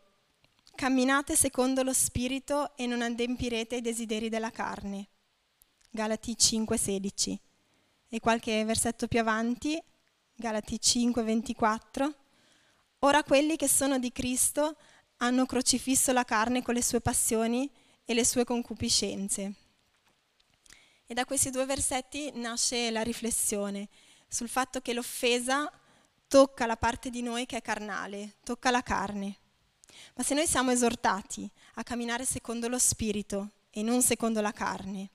camminate 0.75 1.35
secondo 1.35 1.83
lo 1.83 1.93
Spirito 1.93 2.75
e 2.75 2.85
non 2.85 3.01
adempirete 3.01 3.75
i 3.77 3.81
desideri 3.81 4.29
della 4.29 4.51
carne. 4.51 5.07
Galati 5.89 6.35
5:16. 6.35 7.37
E 8.09 8.19
qualche 8.19 8.63
versetto 8.63 9.07
più 9.07 9.19
avanti, 9.19 9.81
Galati 10.35 10.79
5:24. 10.79 12.15
Ora 12.99 13.23
quelli 13.23 13.55
che 13.55 13.67
sono 13.67 13.99
di 13.99 14.11
Cristo 14.11 14.75
hanno 15.17 15.45
crocifisso 15.45 16.11
la 16.11 16.23
carne 16.23 16.61
con 16.61 16.73
le 16.73 16.83
sue 16.83 17.01
passioni 17.01 17.69
e 18.05 18.13
le 18.13 18.25
sue 18.25 18.43
concupiscenze. 18.43 19.53
E 21.05 21.13
da 21.13 21.25
questi 21.25 21.49
due 21.49 21.65
versetti 21.65 22.31
nasce 22.35 22.89
la 22.91 23.01
riflessione 23.01 23.87
sul 24.27 24.49
fatto 24.49 24.79
che 24.81 24.93
l'offesa 24.93 25.71
tocca 26.29 26.65
la 26.67 26.77
parte 26.77 27.09
di 27.09 27.21
noi 27.21 27.45
che 27.45 27.57
è 27.57 27.61
carnale, 27.61 28.35
tocca 28.45 28.69
la 28.69 28.83
carne. 28.83 29.37
Ma 30.15 30.23
se 30.23 30.35
noi 30.35 30.47
siamo 30.47 30.71
esortati 30.71 31.49
a 31.73 31.83
camminare 31.83 32.23
secondo 32.23 32.69
lo 32.69 32.77
Spirito 32.77 33.49
e 33.71 33.81
non 33.81 34.01
secondo 34.01 34.39
la 34.39 34.53
carne, 34.53 35.09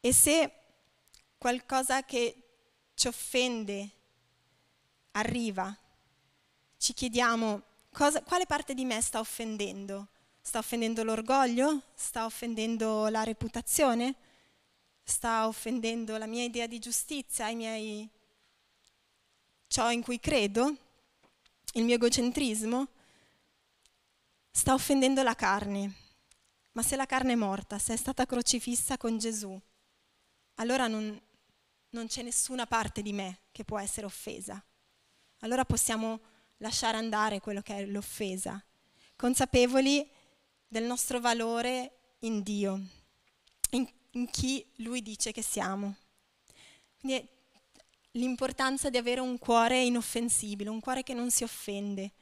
e 0.00 0.12
se 0.12 0.52
qualcosa 1.36 2.02
che 2.04 2.42
ci 2.94 3.08
offende 3.08 3.90
arriva, 5.12 5.76
ci 6.78 6.94
chiediamo 6.94 7.62
cosa, 7.92 8.22
quale 8.22 8.46
parte 8.46 8.74
di 8.74 8.84
me 8.84 9.00
sta 9.02 9.20
offendendo? 9.20 10.08
Sta 10.40 10.58
offendendo 10.58 11.02
l'orgoglio? 11.02 11.82
Sta 11.94 12.24
offendendo 12.24 13.08
la 13.08 13.22
reputazione? 13.22 14.14
Sta 15.02 15.46
offendendo 15.46 16.16
la 16.16 16.26
mia 16.26 16.44
idea 16.44 16.66
di 16.66 16.78
giustizia, 16.78 17.48
i 17.48 17.56
miei 17.56 18.08
ciò 19.68 19.92
in 19.92 20.02
cui 20.02 20.18
credo, 20.18 20.74
il 21.74 21.84
mio 21.84 21.94
egocentrismo, 21.94 22.88
sta 24.50 24.74
offendendo 24.74 25.22
la 25.22 25.34
carne. 25.34 25.94
Ma 26.72 26.82
se 26.82 26.96
la 26.96 27.06
carne 27.06 27.32
è 27.32 27.36
morta, 27.36 27.78
se 27.78 27.94
è 27.94 27.96
stata 27.96 28.26
crocifissa 28.26 28.96
con 28.96 29.18
Gesù, 29.18 29.58
allora 30.56 30.88
non, 30.88 31.20
non 31.90 32.06
c'è 32.06 32.22
nessuna 32.22 32.66
parte 32.66 33.02
di 33.02 33.12
me 33.12 33.40
che 33.52 33.64
può 33.64 33.78
essere 33.78 34.06
offesa. 34.06 34.62
Allora 35.40 35.64
possiamo 35.64 36.20
lasciare 36.58 36.96
andare 36.96 37.40
quello 37.40 37.62
che 37.62 37.76
è 37.76 37.86
l'offesa, 37.86 38.62
consapevoli 39.14 40.08
del 40.66 40.84
nostro 40.84 41.20
valore 41.20 42.16
in 42.20 42.42
Dio, 42.42 42.80
in, 43.70 43.88
in 44.12 44.28
chi 44.30 44.64
Lui 44.76 45.02
dice 45.02 45.30
che 45.32 45.42
siamo. 45.42 45.96
Quindi 47.00 47.28
l'importanza 48.18 48.90
di 48.90 48.96
avere 48.96 49.20
un 49.20 49.38
cuore 49.38 49.80
inoffensibile, 49.80 50.68
un 50.68 50.80
cuore 50.80 51.02
che 51.02 51.14
non 51.14 51.30
si 51.30 51.44
offende. 51.44 52.12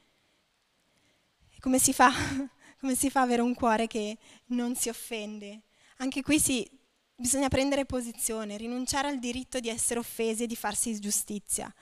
Come 1.59 1.79
si 1.79 1.91
fa? 1.91 2.11
Come 2.79 2.95
si 2.95 3.09
fa 3.09 3.21
avere 3.21 3.41
un 3.41 3.55
cuore 3.55 3.87
che 3.87 4.17
non 4.47 4.75
si 4.75 4.87
offende? 4.87 5.63
Anche 5.97 6.21
qui 6.21 6.39
sì, 6.39 6.69
bisogna 7.15 7.47
prendere 7.47 7.85
posizione, 7.85 8.55
rinunciare 8.55 9.07
al 9.07 9.17
diritto 9.17 9.59
di 9.59 9.67
essere 9.67 9.99
offesi 9.99 10.43
e 10.43 10.47
di 10.47 10.55
farsi 10.55 10.99
giustizia, 10.99 11.73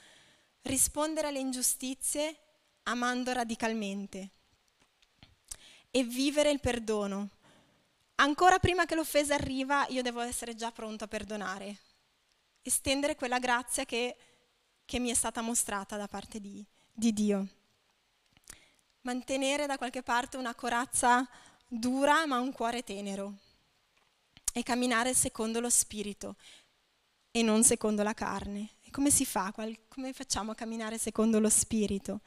rispondere 0.61 1.27
alle 1.27 1.39
ingiustizie 1.39 2.37
amando 2.83 3.33
radicalmente 3.33 4.29
e 5.91 6.03
vivere 6.03 6.49
il 6.51 6.61
perdono. 6.61 7.29
Ancora 8.15 8.59
prima 8.59 8.85
che 8.85 8.95
l'offesa 8.95 9.33
arriva, 9.33 9.85
io 9.89 10.01
devo 10.01 10.21
essere 10.21 10.55
già 10.55 10.71
pronto 10.71 11.03
a 11.03 11.07
perdonare, 11.07 11.77
estendere 12.65 13.15
quella 13.15 13.37
grazia 13.37 13.85
che, 13.85 14.17
che 14.85 14.97
mi 14.97 15.11
è 15.11 15.13
stata 15.13 15.41
mostrata 15.41 15.97
da 15.97 16.07
parte 16.07 16.39
di, 16.39 16.65
di 16.91 17.13
Dio. 17.13 17.47
Mantenere 19.01 19.67
da 19.67 19.77
qualche 19.77 20.01
parte 20.01 20.37
una 20.37 20.55
corazza 20.55 21.27
dura 21.67 22.25
ma 22.25 22.39
un 22.39 22.51
cuore 22.51 22.83
tenero 22.83 23.35
e 24.51 24.63
camminare 24.63 25.13
secondo 25.13 25.59
lo 25.59 25.69
spirito 25.69 26.37
e 27.29 27.43
non 27.43 27.63
secondo 27.63 28.01
la 28.01 28.15
carne. 28.15 28.69
E 28.81 28.89
come 28.89 29.11
si 29.11 29.25
fa? 29.25 29.53
Come 29.87 30.13
facciamo 30.13 30.51
a 30.51 30.55
camminare 30.55 30.97
secondo 30.97 31.39
lo 31.39 31.49
spirito? 31.49 32.21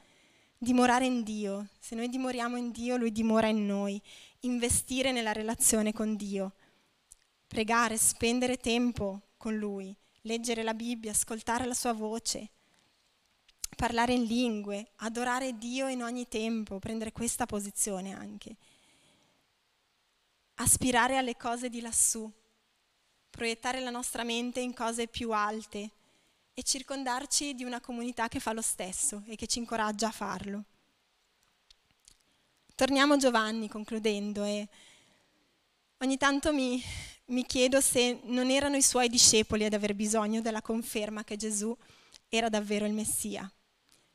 Dimorare 0.56 1.04
in 1.04 1.24
Dio. 1.24 1.66
Se 1.80 1.96
noi 1.96 2.08
dimoriamo 2.08 2.56
in 2.56 2.70
Dio, 2.70 2.96
Lui 2.96 3.10
dimora 3.10 3.48
in 3.48 3.66
noi. 3.66 4.00
Investire 4.40 5.10
nella 5.10 5.32
relazione 5.32 5.92
con 5.92 6.14
Dio. 6.14 6.54
Pregare, 7.48 7.96
spendere 7.96 8.58
tempo 8.58 9.22
con 9.36 9.56
Lui 9.56 9.96
leggere 10.28 10.62
la 10.62 10.74
Bibbia, 10.74 11.10
ascoltare 11.10 11.64
la 11.64 11.74
sua 11.74 11.94
voce, 11.94 12.50
parlare 13.74 14.12
in 14.12 14.24
lingue, 14.24 14.90
adorare 14.96 15.56
Dio 15.56 15.88
in 15.88 16.02
ogni 16.02 16.28
tempo, 16.28 16.78
prendere 16.78 17.12
questa 17.12 17.46
posizione 17.46 18.14
anche. 18.14 18.56
Aspirare 20.56 21.16
alle 21.16 21.36
cose 21.36 21.70
di 21.70 21.80
lassù, 21.80 22.30
proiettare 23.30 23.80
la 23.80 23.90
nostra 23.90 24.22
mente 24.22 24.60
in 24.60 24.74
cose 24.74 25.06
più 25.06 25.32
alte 25.32 25.90
e 26.52 26.62
circondarci 26.62 27.54
di 27.54 27.64
una 27.64 27.80
comunità 27.80 28.28
che 28.28 28.40
fa 28.40 28.52
lo 28.52 28.62
stesso 28.62 29.22
e 29.26 29.36
che 29.36 29.46
ci 29.46 29.60
incoraggia 29.60 30.08
a 30.08 30.12
farlo. 30.12 30.64
Torniamo 32.74 33.14
a 33.14 33.16
Giovanni 33.16 33.68
concludendo 33.68 34.44
e 34.44 34.68
ogni 35.98 36.16
tanto 36.16 36.52
mi, 36.52 36.82
mi 37.28 37.44
chiedo 37.44 37.80
se 37.80 38.20
non 38.24 38.50
erano 38.50 38.76
i 38.76 38.82
suoi 38.82 39.08
discepoli 39.08 39.64
ad 39.64 39.74
aver 39.74 39.94
bisogno 39.94 40.40
della 40.40 40.62
conferma 40.62 41.24
che 41.24 41.36
Gesù 41.36 41.76
era 42.28 42.48
davvero 42.48 42.86
il 42.86 42.92
Messia. 42.92 43.50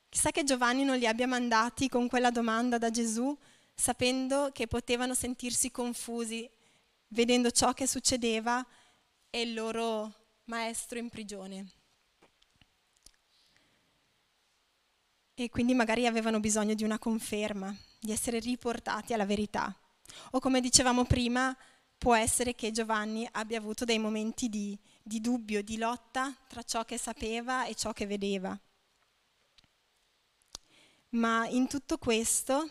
Chissà 0.09 0.31
che 0.31 0.43
Giovanni 0.43 0.83
non 0.83 0.97
li 0.97 1.07
abbia 1.07 1.27
mandati 1.27 1.89
con 1.89 2.07
quella 2.07 2.29
domanda 2.29 2.77
da 2.77 2.89
Gesù, 2.89 3.35
sapendo 3.73 4.51
che 4.53 4.67
potevano 4.67 5.13
sentirsi 5.15 5.71
confusi 5.71 6.49
vedendo 7.09 7.51
ciò 7.51 7.73
che 7.73 7.87
succedeva 7.87 8.65
e 9.29 9.41
il 9.41 9.53
loro 9.53 10.11
maestro 10.45 10.97
in 10.97 11.09
prigione. 11.09 11.67
E 15.35 15.49
quindi 15.49 15.73
magari 15.73 16.05
avevano 16.05 16.39
bisogno 16.39 16.73
di 16.75 16.83
una 16.83 16.99
conferma, 16.99 17.75
di 17.99 18.11
essere 18.11 18.39
riportati 18.39 19.13
alla 19.13 19.25
verità. 19.25 19.75
O 20.31 20.39
come 20.39 20.61
dicevamo 20.61 21.05
prima, 21.05 21.55
può 22.03 22.15
essere 22.15 22.53
che 22.53 22.71
Giovanni 22.71 23.25
abbia 23.31 23.57
avuto 23.57 23.85
dei 23.85 23.97
momenti 23.97 24.49
di, 24.49 24.77
di 25.01 25.21
dubbio, 25.21 25.63
di 25.63 25.77
lotta 25.77 26.35
tra 26.49 26.61
ciò 26.61 26.83
che 26.83 26.97
sapeva 26.97 27.63
e 27.63 27.75
ciò 27.75 27.93
che 27.93 28.05
vedeva. 28.05 28.59
Ma 31.11 31.47
in 31.47 31.65
tutto 31.69 31.97
questo 31.97 32.69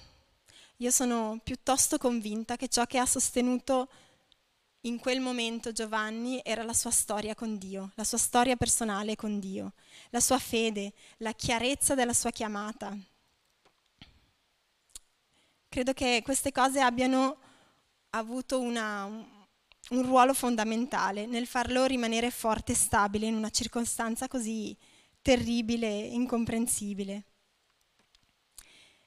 io 0.76 0.90
sono 0.90 1.40
piuttosto 1.42 1.96
convinta 1.96 2.56
che 2.56 2.68
ciò 2.68 2.84
che 2.84 2.98
ha 2.98 3.06
sostenuto 3.06 3.88
in 4.82 4.98
quel 4.98 5.20
momento 5.20 5.72
Giovanni 5.72 6.42
era 6.44 6.62
la 6.62 6.74
sua 6.74 6.90
storia 6.90 7.34
con 7.34 7.56
Dio, 7.56 7.92
la 7.94 8.04
sua 8.04 8.18
storia 8.18 8.56
personale 8.56 9.16
con 9.16 9.40
Dio, 9.40 9.72
la 10.10 10.20
sua 10.20 10.38
fede, 10.38 10.92
la 11.18 11.32
chiarezza 11.32 11.94
della 11.94 12.12
sua 12.12 12.32
chiamata. 12.32 12.94
Credo 15.70 15.94
che 15.94 16.20
queste 16.22 16.52
cose 16.52 16.80
abbiano 16.80 17.38
avuto 18.14 18.60
una, 18.60 19.04
un 19.04 20.02
ruolo 20.02 20.34
fondamentale 20.34 21.26
nel 21.26 21.46
farlo 21.46 21.84
rimanere 21.86 22.30
forte 22.30 22.72
e 22.72 22.76
stabile 22.76 23.26
in 23.26 23.34
una 23.34 23.50
circostanza 23.50 24.28
così 24.28 24.76
terribile 25.20 25.86
e 25.86 26.12
incomprensibile. 26.12 27.24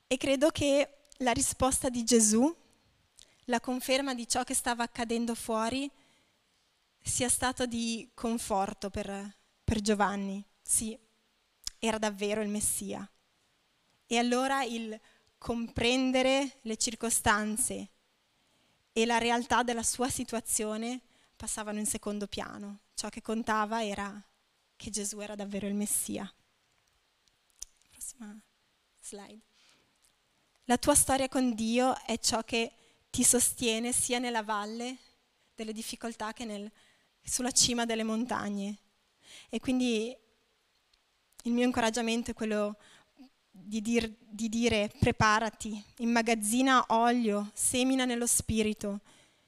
E 0.08 0.18
credo 0.18 0.50
che 0.50 0.98
la 1.18 1.32
risposta 1.32 1.90
di 1.90 2.04
Gesù, 2.04 2.54
la 3.46 3.60
conferma 3.60 4.14
di 4.14 4.28
ciò 4.28 4.44
che 4.44 4.54
stava 4.54 4.84
accadendo 4.84 5.36
fuori, 5.36 5.90
sia 7.02 7.30
stata 7.30 7.66
di 7.66 8.10
conforto 8.14 8.90
per, 8.90 9.36
per 9.64 9.82
Giovanni. 9.82 10.44
Sì, 10.62 10.98
era 11.78 11.98
davvero 11.98 12.42
il 12.42 12.50
Messia. 12.50 13.08
E 14.08 14.18
allora 14.18 14.64
il 14.64 15.00
comprendere 15.38 16.60
le 16.62 16.78
circostanze 16.78 17.90
e 18.98 19.06
la 19.06 19.18
realtà 19.18 19.62
della 19.62 19.84
sua 19.84 20.08
situazione 20.08 21.02
passavano 21.36 21.80
in 21.80 21.86
secondo 21.86 22.28
piano. 22.28 22.80
Ciò 22.94 23.10
che 23.10 23.22
contava 23.22 23.84
era 23.84 24.24
che 24.78 24.90
Gesù 24.90 25.20
era 25.20 25.36
davvero 25.36 25.68
il 25.68 25.74
Messia. 25.74 26.34
Prossima 27.90 28.34
slide. 29.02 29.42
La 30.64 30.78
tua 30.78 30.96
storia 30.96 31.28
con 31.28 31.54
Dio 31.56 31.94
è 32.06 32.18
ciò 32.20 32.42
che 32.44 32.72
ti 33.10 33.26
sostiene 33.26 33.92
sia 33.92 34.18
nella 34.18 34.44
valle 34.44 34.98
delle 35.54 35.74
difficoltà 35.74 36.32
che 36.32 36.46
nel, 36.46 36.72
sulla 37.22 37.52
cima 37.52 37.84
delle 37.84 38.04
montagne. 38.04 38.78
E 39.50 39.60
quindi 39.60 40.16
il 41.44 41.52
mio 41.52 41.66
incoraggiamento 41.66 42.32
è 42.32 42.34
quello 42.34 42.78
di, 43.64 43.82
dir, 43.82 44.14
di 44.20 44.50
dire 44.50 44.92
preparati, 45.00 45.82
immagazzina 45.98 46.86
olio, 46.90 47.50
semina 47.54 48.06
nello 48.06 48.28
spirito, 48.28 49.00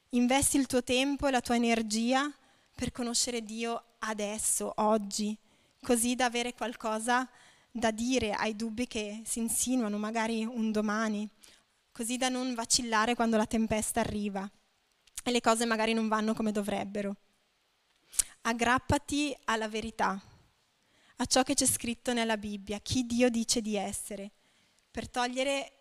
investi 0.09 0.57
il 0.57 0.65
tuo 0.65 0.83
tempo 0.83 1.27
e 1.27 1.31
la 1.31 1.41
tua 1.41 1.55
energia 1.55 2.31
per 2.73 2.91
conoscere 2.91 3.43
Dio 3.43 3.83
adesso, 3.99 4.71
oggi, 4.77 5.37
così 5.81 6.15
da 6.15 6.25
avere 6.25 6.53
qualcosa 6.53 7.27
da 7.71 7.91
dire 7.91 8.31
ai 8.31 8.55
dubbi 8.55 8.87
che 8.87 9.21
si 9.25 9.39
insinuano, 9.39 9.97
magari 9.97 10.43
un 10.45 10.71
domani, 10.71 11.29
così 11.91 12.17
da 12.17 12.29
non 12.29 12.53
vacillare 12.53 13.15
quando 13.15 13.37
la 13.37 13.45
tempesta 13.45 13.99
arriva 13.99 14.49
e 15.23 15.31
le 15.31 15.41
cose 15.41 15.65
magari 15.65 15.93
non 15.93 16.07
vanno 16.07 16.33
come 16.33 16.51
dovrebbero. 16.51 17.15
Aggrappati 18.41 19.35
alla 19.45 19.67
verità, 19.67 20.19
a 21.17 21.25
ciò 21.25 21.43
che 21.43 21.53
c'è 21.53 21.65
scritto 21.65 22.13
nella 22.13 22.37
Bibbia, 22.37 22.79
chi 22.79 23.05
Dio 23.05 23.29
dice 23.29 23.61
di 23.61 23.75
essere, 23.75 24.31
per 24.91 25.09
togliere 25.09 25.71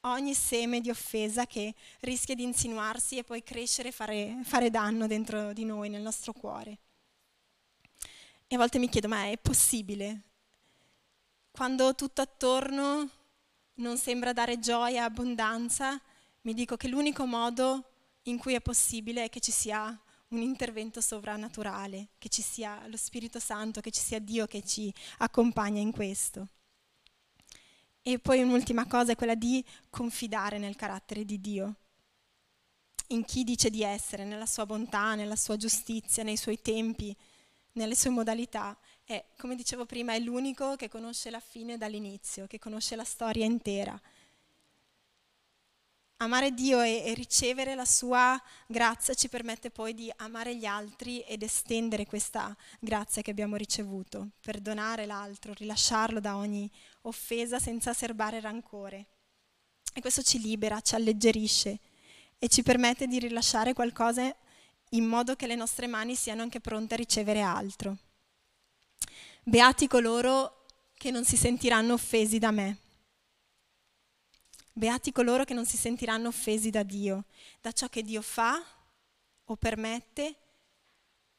ogni 0.00 0.34
seme 0.34 0.80
di 0.80 0.90
offesa 0.90 1.46
che 1.46 1.74
rischia 2.00 2.34
di 2.34 2.42
insinuarsi 2.42 3.18
e 3.18 3.24
poi 3.24 3.42
crescere 3.42 3.88
e 3.88 3.92
fare, 3.92 4.40
fare 4.42 4.70
danno 4.70 5.06
dentro 5.06 5.52
di 5.52 5.64
noi, 5.64 5.88
nel 5.88 6.02
nostro 6.02 6.32
cuore. 6.32 6.78
E 8.48 8.54
a 8.54 8.58
volte 8.58 8.78
mi 8.78 8.88
chiedo, 8.88 9.08
ma 9.08 9.26
è 9.26 9.38
possibile? 9.38 10.22
Quando 11.50 11.94
tutto 11.94 12.20
attorno 12.20 13.08
non 13.74 13.96
sembra 13.96 14.32
dare 14.32 14.58
gioia 14.58 15.02
e 15.02 15.04
abbondanza, 15.04 16.00
mi 16.42 16.54
dico 16.54 16.76
che 16.76 16.88
l'unico 16.88 17.24
modo 17.24 17.84
in 18.22 18.38
cui 18.38 18.54
è 18.54 18.60
possibile 18.60 19.24
è 19.24 19.28
che 19.28 19.40
ci 19.40 19.52
sia 19.52 19.98
un 20.32 20.42
intervento 20.42 21.00
sovrannaturale, 21.00 22.08
che 22.18 22.28
ci 22.28 22.42
sia 22.42 22.86
lo 22.86 22.96
Spirito 22.96 23.38
Santo, 23.38 23.80
che 23.80 23.90
ci 23.90 24.00
sia 24.00 24.18
Dio 24.18 24.46
che 24.46 24.62
ci 24.62 24.92
accompagna 25.18 25.80
in 25.80 25.92
questo. 25.92 26.48
E 28.02 28.18
poi 28.18 28.42
un'ultima 28.42 28.86
cosa 28.86 29.12
è 29.12 29.16
quella 29.16 29.34
di 29.34 29.64
confidare 29.88 30.58
nel 30.58 30.74
carattere 30.76 31.24
di 31.24 31.40
Dio, 31.40 31.76
in 33.08 33.24
chi 33.24 33.44
dice 33.44 33.70
di 33.70 33.82
essere, 33.82 34.24
nella 34.24 34.46
sua 34.46 34.66
bontà, 34.66 35.14
nella 35.14 35.36
sua 35.36 35.56
giustizia, 35.56 36.22
nei 36.22 36.36
suoi 36.36 36.60
tempi, 36.60 37.14
nelle 37.72 37.94
sue 37.94 38.10
modalità 38.10 38.76
è, 39.04 39.24
come 39.36 39.54
dicevo 39.54 39.86
prima, 39.86 40.14
è 40.14 40.18
l'unico 40.18 40.76
che 40.76 40.88
conosce 40.88 41.30
la 41.30 41.40
fine 41.40 41.76
dall'inizio, 41.76 42.46
che 42.46 42.58
conosce 42.58 42.96
la 42.96 43.04
storia 43.04 43.44
intera. 43.44 44.00
Amare 46.22 46.54
Dio 46.54 46.80
e, 46.80 47.02
e 47.04 47.14
ricevere 47.14 47.74
la 47.74 47.84
sua 47.84 48.40
grazia 48.68 49.12
ci 49.12 49.28
permette 49.28 49.70
poi 49.70 49.92
di 49.92 50.10
amare 50.18 50.54
gli 50.54 50.64
altri 50.64 51.20
ed 51.22 51.42
estendere 51.42 52.06
questa 52.06 52.56
grazia 52.78 53.22
che 53.22 53.32
abbiamo 53.32 53.56
ricevuto, 53.56 54.28
perdonare 54.40 55.04
l'altro, 55.04 55.52
rilasciarlo 55.52 56.20
da 56.20 56.36
ogni 56.36 56.70
offesa 57.02 57.58
senza 57.58 57.92
serbare 57.92 58.38
rancore. 58.38 59.06
E 59.92 60.00
questo 60.00 60.22
ci 60.22 60.40
libera, 60.40 60.80
ci 60.80 60.94
alleggerisce 60.94 61.80
e 62.38 62.48
ci 62.48 62.62
permette 62.62 63.08
di 63.08 63.18
rilasciare 63.18 63.72
qualcosa 63.72 64.32
in 64.90 65.04
modo 65.04 65.34
che 65.34 65.48
le 65.48 65.56
nostre 65.56 65.88
mani 65.88 66.14
siano 66.14 66.42
anche 66.42 66.60
pronte 66.60 66.94
a 66.94 66.98
ricevere 66.98 67.40
altro. 67.40 67.96
Beati 69.42 69.88
coloro 69.88 70.66
che 70.94 71.10
non 71.10 71.24
si 71.24 71.36
sentiranno 71.36 71.94
offesi 71.94 72.38
da 72.38 72.52
me. 72.52 72.81
Beati 74.72 75.12
coloro 75.12 75.44
che 75.44 75.54
non 75.54 75.66
si 75.66 75.76
sentiranno 75.76 76.28
offesi 76.28 76.70
da 76.70 76.82
Dio, 76.82 77.26
da 77.60 77.72
ciò 77.72 77.88
che 77.88 78.02
Dio 78.02 78.22
fa 78.22 78.60
o 79.44 79.56
permette 79.56 80.36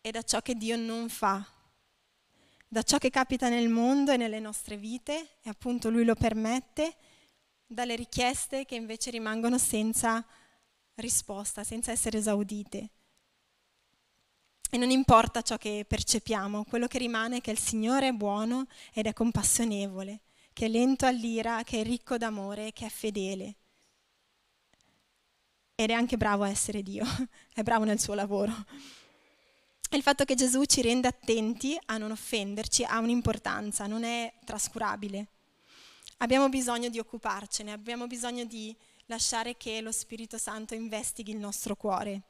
e 0.02 0.12
da 0.12 0.22
ciò 0.22 0.42
che 0.42 0.56
Dio 0.56 0.76
non 0.76 1.10
fa, 1.10 1.44
da 2.68 2.84
ciò 2.84 2.98
che 2.98 3.10
capita 3.10 3.50
nel 3.50 3.70
mondo 3.70 4.12
e 4.12 4.18
nelle 4.18 4.40
nostre 4.40 4.78
vite, 4.78 5.38
e 5.42 5.50
appunto 5.50 5.90
Lui 5.90 6.04
lo 6.06 6.16
permette, 6.16 6.96
dalle 7.66 7.96
richieste 7.96 8.66
che 8.66 8.76
invece 8.76 9.10
rimangono 9.10 9.58
senza 9.58 10.24
risposta, 10.96 11.64
senza 11.64 11.92
essere 11.92 12.20
esaudite. 12.20 12.90
E 14.70 14.78
non 14.78 14.90
importa 14.90 15.42
ciò 15.42 15.58
che 15.58 15.86
percepiamo, 15.88 16.66
quello 16.66 16.88
che 16.88 16.98
rimane 16.98 17.38
è 17.38 17.42
che 17.42 17.52
il 17.52 17.60
Signore 17.60 18.08
è 18.10 18.12
buono 18.12 18.66
ed 18.92 19.06
è 19.06 19.14
compassionevole, 19.14 20.22
che 20.54 20.66
è 20.66 20.70
lento 20.70 21.06
all'ira, 21.06 21.64
che 21.64 21.82
è 21.82 21.84
ricco 21.84 22.18
d'amore, 22.18 22.72
che 22.72 22.86
è 22.86 22.90
fedele. 22.90 23.56
Ed 25.76 25.90
è 25.90 25.94
anche 25.94 26.18
bravo 26.18 26.44
a 26.44 26.50
essere 26.50 26.84
Dio, 26.84 27.04
è 27.54 27.64
bravo 27.64 27.84
nel 27.84 28.00
suo 28.00 28.14
lavoro. 28.14 28.54
E 29.90 29.98
il 29.98 30.04
fatto 30.04 30.24
che 30.24 30.36
Gesù 30.36 30.64
ci 30.66 30.82
renda 30.82 31.10
attenti 31.10 31.78
a 31.86 31.98
non 31.98 32.12
offenderci 32.12 32.84
ha 32.84 33.00
un'importanza, 33.00 33.86
non 33.86 34.04
è 34.04 34.34
trascurabile. 34.46 35.28
Abbiamo 36.18 36.50
bisogno 36.50 36.90
di 36.90 37.00
occuparcene, 37.00 37.72
abbiamo 37.72 38.08
bisogno 38.08 38.46
di 38.46 38.76
lasciare 39.08 39.58
che 39.58 39.82
lo 39.82 39.92
Spirito 39.92 40.38
Santo 40.38 40.74
investighi 40.74 41.32
il 41.32 41.38
nostro 41.38 41.76
cuore 41.76 42.22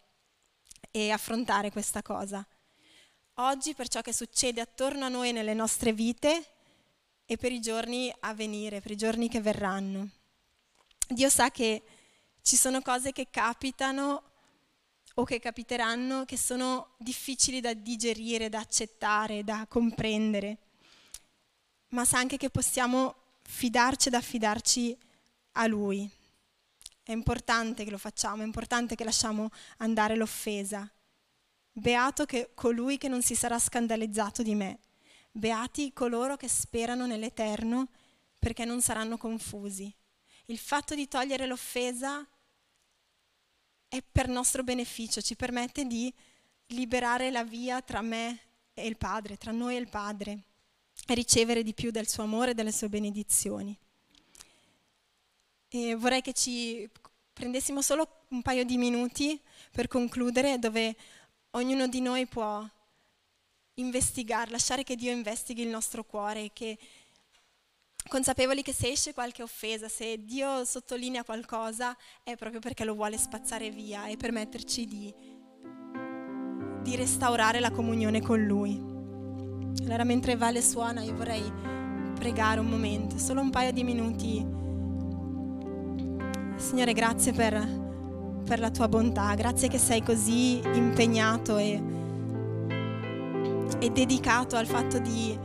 e 0.91 1.11
affrontare 1.11 1.71
questa 1.71 2.01
cosa. 2.01 2.45
Oggi 3.37 3.73
per 3.73 3.87
ciò 3.87 4.01
che 4.01 4.13
succede 4.13 4.61
attorno 4.61 5.05
a 5.05 5.09
noi 5.09 5.31
nelle 5.31 5.53
nostre 5.53 5.93
vite 5.93 6.52
e 7.33 7.37
per 7.37 7.51
i 7.51 7.59
giorni 7.59 8.13
a 8.21 8.33
venire, 8.33 8.79
per 8.79 8.91
i 8.91 8.95
giorni 8.95 9.27
che 9.27 9.41
verranno. 9.41 10.09
Dio 11.07 11.29
sa 11.29 11.49
che 11.49 11.83
ci 12.41 12.55
sono 12.55 12.81
cose 12.81 13.11
che 13.11 13.27
capitano 13.29 14.23
o 15.15 15.23
che 15.23 15.39
capiteranno 15.39 16.25
che 16.25 16.37
sono 16.37 16.93
difficili 16.97 17.59
da 17.59 17.73
digerire, 17.73 18.49
da 18.49 18.59
accettare, 18.59 19.43
da 19.43 19.65
comprendere, 19.67 20.57
ma 21.89 22.05
sa 22.05 22.19
anche 22.19 22.37
che 22.37 22.49
possiamo 22.49 23.15
fidarci 23.41 24.07
ed 24.07 24.13
affidarci 24.15 24.97
a 25.53 25.67
Lui. 25.67 26.09
È 27.01 27.11
importante 27.11 27.83
che 27.83 27.91
lo 27.91 27.97
facciamo, 27.97 28.43
è 28.43 28.45
importante 28.45 28.95
che 28.95 29.03
lasciamo 29.03 29.49
andare 29.77 30.15
l'offesa. 30.15 30.89
Beato 31.71 32.25
che 32.25 32.51
colui 32.53 32.97
che 32.97 33.07
non 33.07 33.21
si 33.21 33.35
sarà 33.35 33.57
scandalizzato 33.57 34.43
di 34.43 34.55
me. 34.55 34.79
Beati 35.35 35.91
coloro 35.93 36.37
che 36.37 36.47
sperano 36.47 37.07
nell'Eterno 37.07 37.89
perché 38.39 38.63
non 38.65 38.81
saranno 38.81 39.17
confusi. 39.17 39.93
Il 40.45 40.57
fatto 40.57 40.95
di 40.95 41.07
togliere 41.07 41.47
l'offesa 41.47 42.25
è 43.87 44.01
per 44.09 44.27
nostro 44.27 44.63
beneficio, 44.63 45.21
ci 45.21 45.35
permette 45.35 45.85
di 45.85 46.13
liberare 46.67 47.31
la 47.31 47.43
via 47.43 47.81
tra 47.81 48.01
me 48.01 48.39
e 48.73 48.85
il 48.85 48.97
Padre, 48.97 49.37
tra 49.37 49.51
noi 49.51 49.75
e 49.75 49.79
il 49.79 49.89
Padre, 49.89 50.43
e 51.07 51.13
ricevere 51.13 51.63
di 51.63 51.73
più 51.73 51.91
del 51.91 52.07
suo 52.07 52.23
amore 52.23 52.51
e 52.51 52.53
delle 52.53 52.71
sue 52.71 52.89
benedizioni. 52.89 53.77
E 55.69 55.95
vorrei 55.95 56.21
che 56.21 56.33
ci 56.33 56.89
prendessimo 57.31 57.81
solo 57.81 58.25
un 58.29 58.41
paio 58.41 58.63
di 58.63 58.77
minuti 58.77 59.39
per 59.71 59.87
concludere, 59.87 60.59
dove 60.59 60.95
ognuno 61.51 61.87
di 61.87 62.01
noi 62.01 62.27
può 62.27 62.67
investigare, 63.75 64.51
lasciare 64.51 64.83
che 64.83 64.95
Dio 64.95 65.11
investighi 65.11 65.61
il 65.61 65.69
nostro 65.69 66.03
cuore, 66.03 66.51
che 66.53 66.77
consapevoli 68.07 68.61
che 68.61 68.73
se 68.73 68.89
esce 68.89 69.13
qualche 69.13 69.41
offesa, 69.41 69.87
se 69.87 70.23
Dio 70.23 70.65
sottolinea 70.65 71.23
qualcosa, 71.23 71.95
è 72.21 72.35
proprio 72.35 72.59
perché 72.59 72.83
lo 72.83 72.93
vuole 72.93 73.17
spazzare 73.17 73.69
via 73.71 74.07
e 74.07 74.17
permetterci 74.17 74.85
di, 74.85 75.13
di 76.81 76.95
restaurare 76.95 77.59
la 77.59 77.71
comunione 77.71 78.21
con 78.21 78.43
Lui. 78.43 78.91
Allora 79.81 80.03
mentre 80.03 80.35
Vale 80.35 80.61
suona 80.61 81.01
io 81.01 81.15
vorrei 81.15 81.51
pregare 82.13 82.59
un 82.59 82.67
momento, 82.67 83.17
solo 83.17 83.41
un 83.41 83.49
paio 83.49 83.71
di 83.71 83.83
minuti. 83.83 84.45
Signore, 86.55 86.93
grazie 86.93 87.33
per, 87.33 87.53
per 88.45 88.59
la 88.59 88.69
tua 88.69 88.87
bontà, 88.87 89.33
grazie 89.33 89.67
che 89.67 89.79
sei 89.79 90.03
così 90.03 90.59
impegnato 90.59 91.57
e, 91.57 91.81
e 93.79 93.89
dedicato 93.89 94.55
al 94.55 94.67
fatto 94.67 94.99
di, 94.99 95.37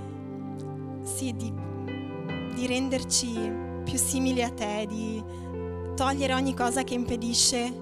sì, 1.03 1.35
di 1.35 1.66
di 2.59 2.66
renderci 2.66 3.33
più 3.85 3.97
simili 3.97 4.43
a 4.43 4.51
te, 4.51 4.85
di 4.89 5.22
togliere 5.95 6.35
ogni 6.35 6.55
cosa 6.55 6.83
che 6.83 6.95
impedisce 6.95 7.72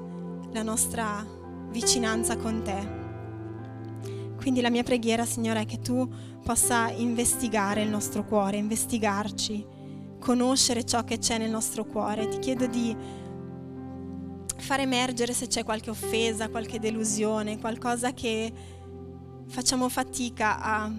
la 0.53 0.62
nostra 0.62 1.26
vicinanza 1.70 2.36
con 2.36 2.62
te. 2.62 3.05
Quindi 4.36 4.61
la 4.61 4.68
mia 4.68 4.82
preghiera, 4.82 5.24
Signore, 5.24 5.62
è 5.62 5.66
che 5.66 5.78
tu 5.78 6.07
possa 6.44 6.90
investigare 6.90 7.82
il 7.82 7.88
nostro 7.88 8.24
cuore, 8.24 8.59
investigarci, 8.59 9.66
conoscere 10.20 10.84
ciò 10.84 11.05
che 11.05 11.18
c'è 11.18 11.38
nel 11.38 11.51
nostro 11.51 11.86
cuore. 11.86 12.28
Ti 12.28 12.38
chiedo 12.38 12.66
di 12.66 12.94
far 14.59 14.80
emergere 14.80 15.32
se 15.32 15.47
c'è 15.47 15.64
qualche 15.64 15.88
offesa, 15.88 16.51
qualche 16.51 16.78
delusione, 16.78 17.59
qualcosa 17.59 18.12
che 18.12 18.53
facciamo 19.49 19.88
fatica 19.88 20.61
a 20.61 20.90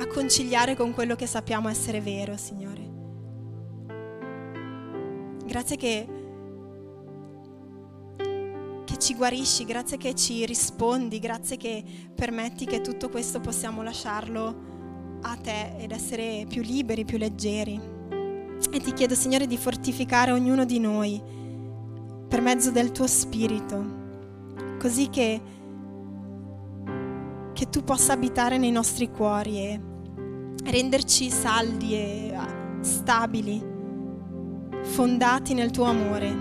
a 0.00 0.06
conciliare 0.06 0.76
con 0.76 0.92
quello 0.92 1.16
che 1.16 1.26
sappiamo 1.26 1.68
essere 1.68 2.00
vero, 2.00 2.36
Signore. 2.36 2.86
Grazie 5.44 5.76
che, 5.76 6.06
che 8.84 8.98
ci 8.98 9.14
guarisci, 9.14 9.64
grazie 9.64 9.96
che 9.96 10.14
ci 10.14 10.46
rispondi, 10.46 11.18
grazie 11.18 11.56
che 11.56 11.82
permetti 12.14 12.64
che 12.64 12.80
tutto 12.80 13.08
questo 13.08 13.40
possiamo 13.40 13.82
lasciarlo 13.82 14.66
a 15.22 15.36
te 15.36 15.76
ed 15.78 15.90
essere 15.90 16.44
più 16.48 16.62
liberi, 16.62 17.04
più 17.04 17.18
leggeri. 17.18 17.96
E 18.70 18.80
ti 18.80 18.92
chiedo, 18.92 19.14
Signore, 19.14 19.46
di 19.46 19.56
fortificare 19.56 20.30
ognuno 20.30 20.64
di 20.64 20.78
noi 20.78 21.20
per 22.28 22.40
mezzo 22.40 22.70
del 22.70 22.92
tuo 22.92 23.06
Spirito, 23.06 23.96
così 24.78 25.08
che 25.08 25.40
che 27.58 27.68
tu 27.70 27.82
possa 27.82 28.12
abitare 28.12 28.56
nei 28.56 28.70
nostri 28.70 29.10
cuori 29.10 29.58
e 29.58 29.80
renderci 30.62 31.28
saldi 31.28 31.92
e 31.92 32.32
ah, 32.32 32.46
stabili, 32.82 33.60
fondati 34.82 35.54
nel 35.54 35.72
tuo 35.72 35.82
amore. 35.86 36.36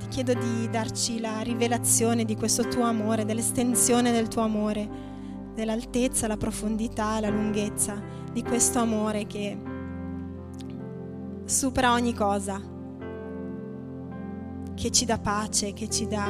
Ti 0.00 0.08
chiedo 0.08 0.34
di 0.34 0.68
darci 0.68 1.20
la 1.20 1.38
rivelazione 1.42 2.24
di 2.24 2.34
questo 2.34 2.66
tuo 2.66 2.82
amore, 2.82 3.24
dell'estensione 3.24 4.10
del 4.10 4.26
tuo 4.26 4.42
amore, 4.42 4.88
dell'altezza, 5.54 6.26
la 6.26 6.36
profondità, 6.36 7.20
la 7.20 7.30
lunghezza 7.30 8.02
di 8.32 8.42
questo 8.42 8.80
amore 8.80 9.28
che 9.28 9.56
supera 11.44 11.92
ogni 11.92 12.12
cosa, 12.12 12.60
che 14.74 14.90
ci 14.90 15.04
dà 15.04 15.18
pace, 15.20 15.72
che 15.74 15.88
ci 15.88 16.08
dà 16.08 16.26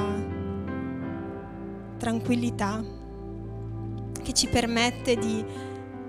tranquillità 1.96 3.05
che 4.27 4.33
ci 4.33 4.49
permette 4.49 5.14
di 5.14 5.45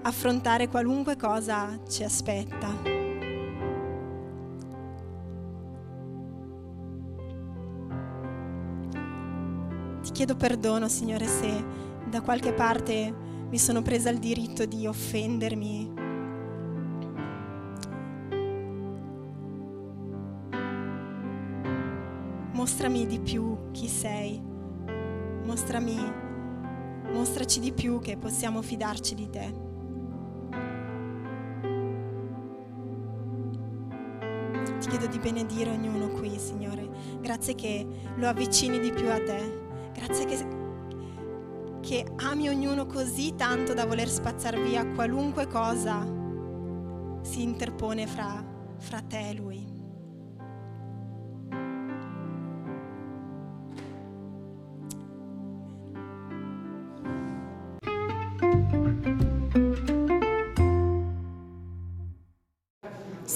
affrontare 0.01 0.69
qualunque 0.69 1.15
cosa 1.15 1.79
ci 1.87 2.03
aspetta. 2.03 2.67
Ti 10.01 10.11
chiedo 10.11 10.35
perdono, 10.35 10.87
Signore, 10.87 11.27
se 11.27 11.63
da 12.09 12.21
qualche 12.21 12.53
parte 12.53 13.13
mi 13.49 13.59
sono 13.59 13.83
presa 13.83 14.09
il 14.09 14.17
diritto 14.17 14.65
di 14.65 14.87
offendermi. 14.87 15.93
Mostrami 22.53 23.05
di 23.05 23.19
più 23.19 23.69
chi 23.69 23.87
sei, 23.87 24.41
mostrami 25.43 26.25
mostraci 27.11 27.59
di 27.59 27.71
più 27.71 27.99
che 27.99 28.17
possiamo 28.17 28.61
fidarci 28.61 29.15
di 29.15 29.29
te. 29.29 29.65
Ti 34.79 34.87
chiedo 34.89 35.07
di 35.07 35.19
benedire 35.19 35.71
ognuno 35.71 36.09
qui, 36.09 36.37
Signore. 36.37 36.89
Grazie 37.19 37.55
che 37.55 37.85
lo 38.15 38.27
avvicini 38.27 38.79
di 38.79 38.91
più 38.91 39.09
a 39.09 39.21
te. 39.23 39.65
Grazie 39.93 40.25
che, 40.25 40.47
che 41.81 42.05
ami 42.17 42.49
ognuno 42.49 42.85
così 42.85 43.35
tanto 43.35 43.73
da 43.73 43.85
voler 43.85 44.07
spazzare 44.07 44.61
via 44.61 44.85
qualunque 44.87 45.47
cosa 45.47 46.05
si 47.21 47.41
interpone 47.41 48.07
fra, 48.07 48.45
fra 48.77 49.01
te 49.01 49.29
e 49.29 49.33
Lui. 49.33 49.76